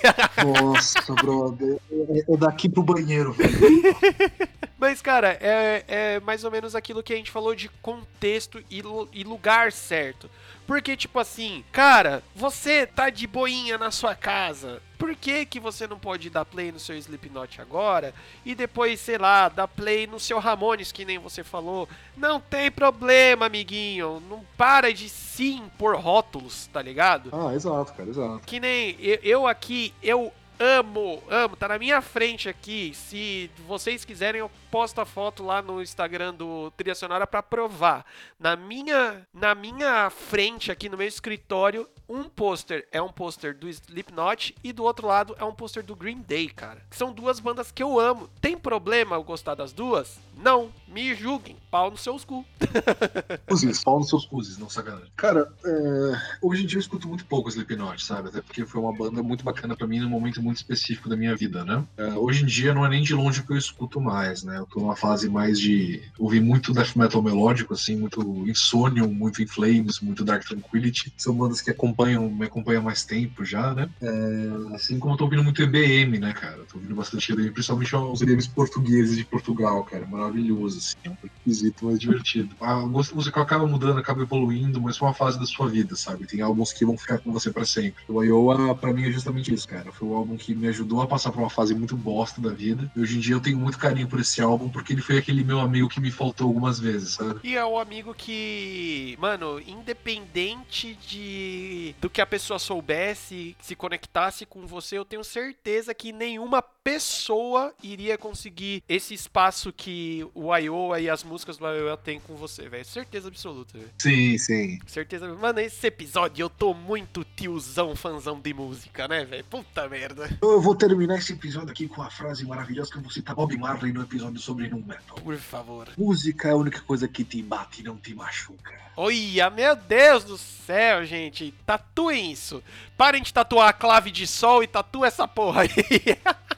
[0.61, 1.79] Nossa, brother.
[1.91, 3.57] É, é daqui pro banheiro, velho.
[4.77, 8.83] Mas, cara, é, é mais ou menos aquilo que a gente falou de contexto e,
[9.11, 10.29] e lugar certo.
[10.67, 14.81] Porque, tipo assim, cara, você tá de boinha na sua casa.
[14.97, 18.13] Por que, que você não pode dar play no seu Slipknot agora
[18.45, 21.87] e depois, sei lá, dar play no seu Ramones, que nem você falou?
[22.17, 24.21] Não tem problema, amiguinho.
[24.29, 27.29] Não para de se impor rótulos, tá ligado?
[27.31, 28.41] Ah, exato, cara, exato.
[28.45, 32.93] Que nem eu, eu aqui, eu amo, amo, tá na minha frente aqui.
[32.93, 38.05] Se vocês quiserem, eu posto a foto lá no Instagram do Trilha Sonora pra provar.
[38.39, 43.67] Na minha, na minha frente aqui no meu escritório, um pôster é um pôster do
[43.67, 46.81] Slipknot e do outro lado é um pôster do Green Day, cara.
[46.91, 48.29] São duas bandas que eu amo.
[48.41, 50.19] Tem problema eu gostar das duas?
[50.43, 51.55] Não, me julguem.
[51.69, 52.45] Pau nos seus cu.
[53.47, 55.11] Cuzes, pau nos seus cuzes, não sacanagem.
[55.15, 56.11] Cara, é,
[56.41, 58.29] hoje em dia eu escuto muito pouco Slipknot, sabe?
[58.29, 61.35] Até porque foi uma banda muito bacana pra mim num momento muito específico da minha
[61.35, 61.83] vida, né?
[61.97, 64.57] É, hoje em dia não é nem de longe o que eu escuto mais, né?
[64.57, 69.41] Eu tô numa fase mais de ouvir muito death metal melódico, assim, muito Insomnium, muito
[69.41, 71.13] In Flames, muito Dark Tranquility.
[71.17, 73.89] São bandas que acompanham, me acompanham há mais tempo já, né?
[74.01, 76.63] É, assim como eu tô ouvindo muito EBM, né, cara?
[76.71, 80.05] Tô ouvindo bastante EBM, principalmente os EBMs portugueses de Portugal, cara.
[80.29, 80.95] Assim.
[81.03, 82.55] É um pouco esquisito, mas divertido.
[82.59, 86.25] O gosto musical acaba mudando, acaba evoluindo, mas foi uma fase da sua vida, sabe?
[86.25, 88.03] Tem álbuns que vão ficar com você pra sempre.
[88.07, 89.91] O Iowa, pra mim, é justamente isso, cara.
[89.91, 92.91] Foi o álbum que me ajudou a passar por uma fase muito bosta da vida.
[92.95, 95.43] E hoje em dia eu tenho muito carinho por esse álbum, porque ele foi aquele
[95.43, 97.39] meu amigo que me faltou algumas vezes, sabe?
[97.43, 104.45] E é o amigo que, mano, independente de do que a pessoa soubesse, se conectasse
[104.45, 111.01] com você, eu tenho certeza que nenhuma pessoa iria conseguir esse espaço que o Iowa
[111.01, 112.85] e as músicas do Iowa tem com você, velho.
[112.85, 113.89] Certeza absoluta, velho.
[113.99, 114.79] Sim, sim.
[114.87, 115.27] Certeza.
[115.35, 119.43] Mano, esse episódio eu tô muito tiozão, fanzão de música, né, velho?
[119.43, 120.29] Puta merda.
[120.41, 123.57] Eu vou terminar esse episódio aqui com a frase maravilhosa que eu vou citar Bob
[123.57, 125.17] Marley no episódio sobre Nu Metal.
[125.21, 125.89] Por favor.
[125.97, 128.73] Música é a única coisa que te bate e não te machuca.
[128.95, 131.53] Olha, meu Deus do céu, gente.
[131.65, 132.63] Tatuem isso.
[132.95, 135.69] Parem de tatuar a clave de sol e tatua essa porra aí.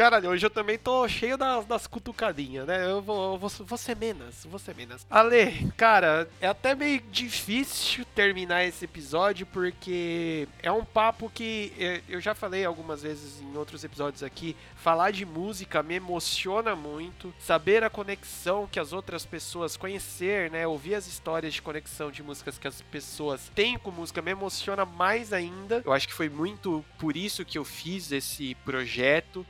[0.00, 2.90] Caralho, hoje eu também tô cheio das, das cutucadinhas, né?
[2.90, 5.06] Eu vou, eu vou, vou ser menos, vou ser menos.
[5.10, 12.00] Ale, cara, é até meio difícil terminar esse episódio porque é um papo que é,
[12.08, 14.56] eu já falei algumas vezes em outros episódios aqui.
[14.74, 17.34] Falar de música me emociona muito.
[17.38, 20.66] Saber a conexão que as outras pessoas conhecer, né?
[20.66, 24.86] Ouvir as histórias de conexão de músicas que as pessoas têm com música me emociona
[24.86, 25.82] mais ainda.
[25.84, 29.44] Eu acho que foi muito por isso que eu fiz esse projeto.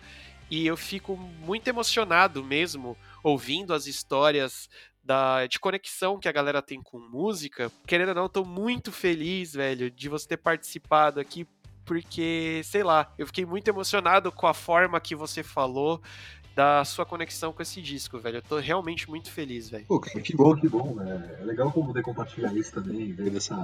[0.51, 4.69] E eu fico muito emocionado mesmo ouvindo as histórias
[5.03, 7.71] da, de conexão que a galera tem com música.
[7.87, 11.47] Querendo ou não, tô muito feliz, velho, de você ter participado aqui,
[11.85, 16.03] porque, sei lá, eu fiquei muito emocionado com a forma que você falou
[16.61, 18.37] da sua conexão com esse disco, velho.
[18.37, 19.87] Eu tô realmente muito feliz, velho.
[19.87, 21.39] Pô, cara, que bom, que bom, né?
[21.41, 23.55] É legal como poder compartilhar isso também, ver dessa,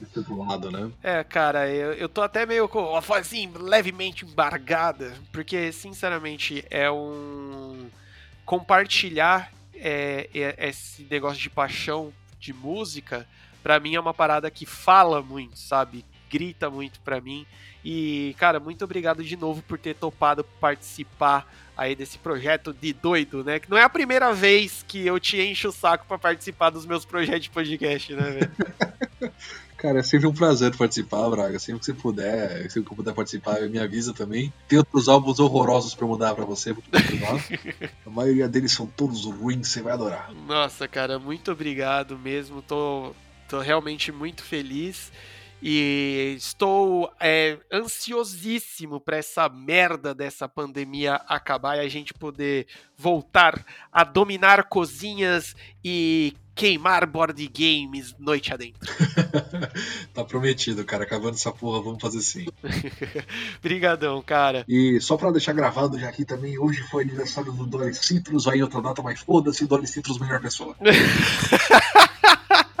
[0.00, 0.90] desse outro lado, né?
[1.02, 6.64] É, cara, eu, eu tô até meio com a voz assim, levemente embargada, porque, sinceramente,
[6.70, 7.90] é um.
[8.46, 13.26] Compartilhar é, é- esse negócio de paixão de música,
[13.62, 16.02] pra mim é uma parada que fala muito, sabe?
[16.30, 17.46] Grita muito pra mim.
[17.84, 23.44] E, cara, muito obrigado de novo por ter topado participar aí desse projeto de doido,
[23.44, 23.60] né?
[23.60, 26.84] Que não é a primeira vez que eu te encho o saco pra participar dos
[26.84, 29.32] meus projetos de podcast, né, velho?
[29.78, 31.56] Cara, é sempre um prazer participar, Braga.
[31.60, 34.52] Sempre que você puder, sempre que eu puder participar, me avisa também.
[34.66, 36.74] Tem outros álbuns horrorosos pra eu mudar pra você.
[36.74, 37.40] continuar.
[38.04, 40.32] A maioria deles são todos ruins, você vai adorar.
[40.48, 42.60] Nossa, cara, muito obrigado mesmo.
[42.60, 43.14] Tô,
[43.48, 45.12] tô realmente muito feliz.
[45.62, 53.64] E estou é, ansiosíssimo para essa merda dessa pandemia acabar e a gente poder voltar
[53.92, 58.92] a dominar cozinhas e queimar board games noite adentro.
[60.12, 61.04] tá prometido, cara.
[61.04, 62.46] Acabando essa porra, vamos fazer sim.
[63.62, 64.64] Brigadão, cara.
[64.68, 68.60] E só pra deixar gravado já aqui também, hoje foi aniversário do Dolly Citrus, aí
[68.60, 70.74] outra data, mas foda-se, Dolly Citrus, melhor pessoa.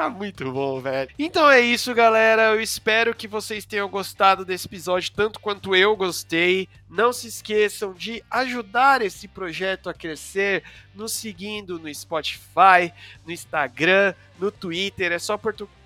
[0.06, 1.10] Muito bom, velho.
[1.18, 2.54] Então é isso, galera.
[2.54, 6.68] Eu espero que vocês tenham gostado desse episódio tanto quanto eu gostei.
[6.88, 10.62] Não se esqueçam de ajudar esse projeto a crescer,
[10.94, 12.92] nos seguindo no Spotify,
[13.26, 15.10] no Instagram, no Twitter.
[15.10, 15.40] É só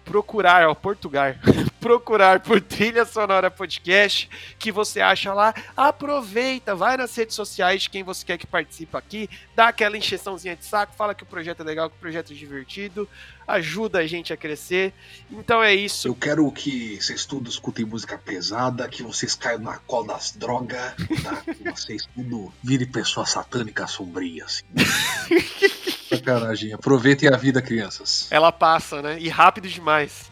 [0.05, 1.35] procurar, ó, Portugal.
[1.83, 5.53] procurar por Trilha Sonora Podcast, que você acha lá.
[5.77, 10.55] Aproveita, vai nas redes sociais de quem você quer que participe aqui, dá aquela encheçãozinha
[10.55, 13.09] de saco, fala que o projeto é legal, que o projeto é divertido,
[13.49, 14.95] ajuda a gente a crescer.
[15.29, 16.07] Então é isso.
[16.07, 20.95] Eu quero que vocês todos escutem música pesada, que vocês caiam na cola das drogas,
[21.25, 21.43] tá?
[21.53, 24.63] que vocês tudo virem pessoas satânicas sombrias.
[26.09, 26.73] Sacanagem.
[26.73, 28.29] Aproveitem a vida, crianças.
[28.31, 29.19] Ela passa, né?
[29.19, 30.32] E rápido demais.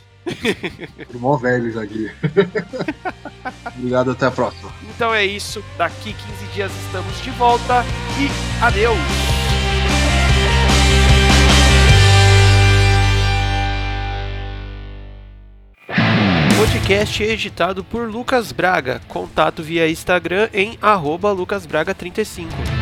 [1.07, 2.11] Por mó velhos aqui.
[3.77, 4.71] Obrigado, até a próxima.
[4.95, 5.64] Então é isso.
[5.77, 7.85] Daqui 15 dias estamos de volta
[8.18, 8.99] e adeus!
[16.57, 19.01] Podcast editado por Lucas Braga.
[19.09, 22.80] Contato via Instagram em arroba lucasbraga35.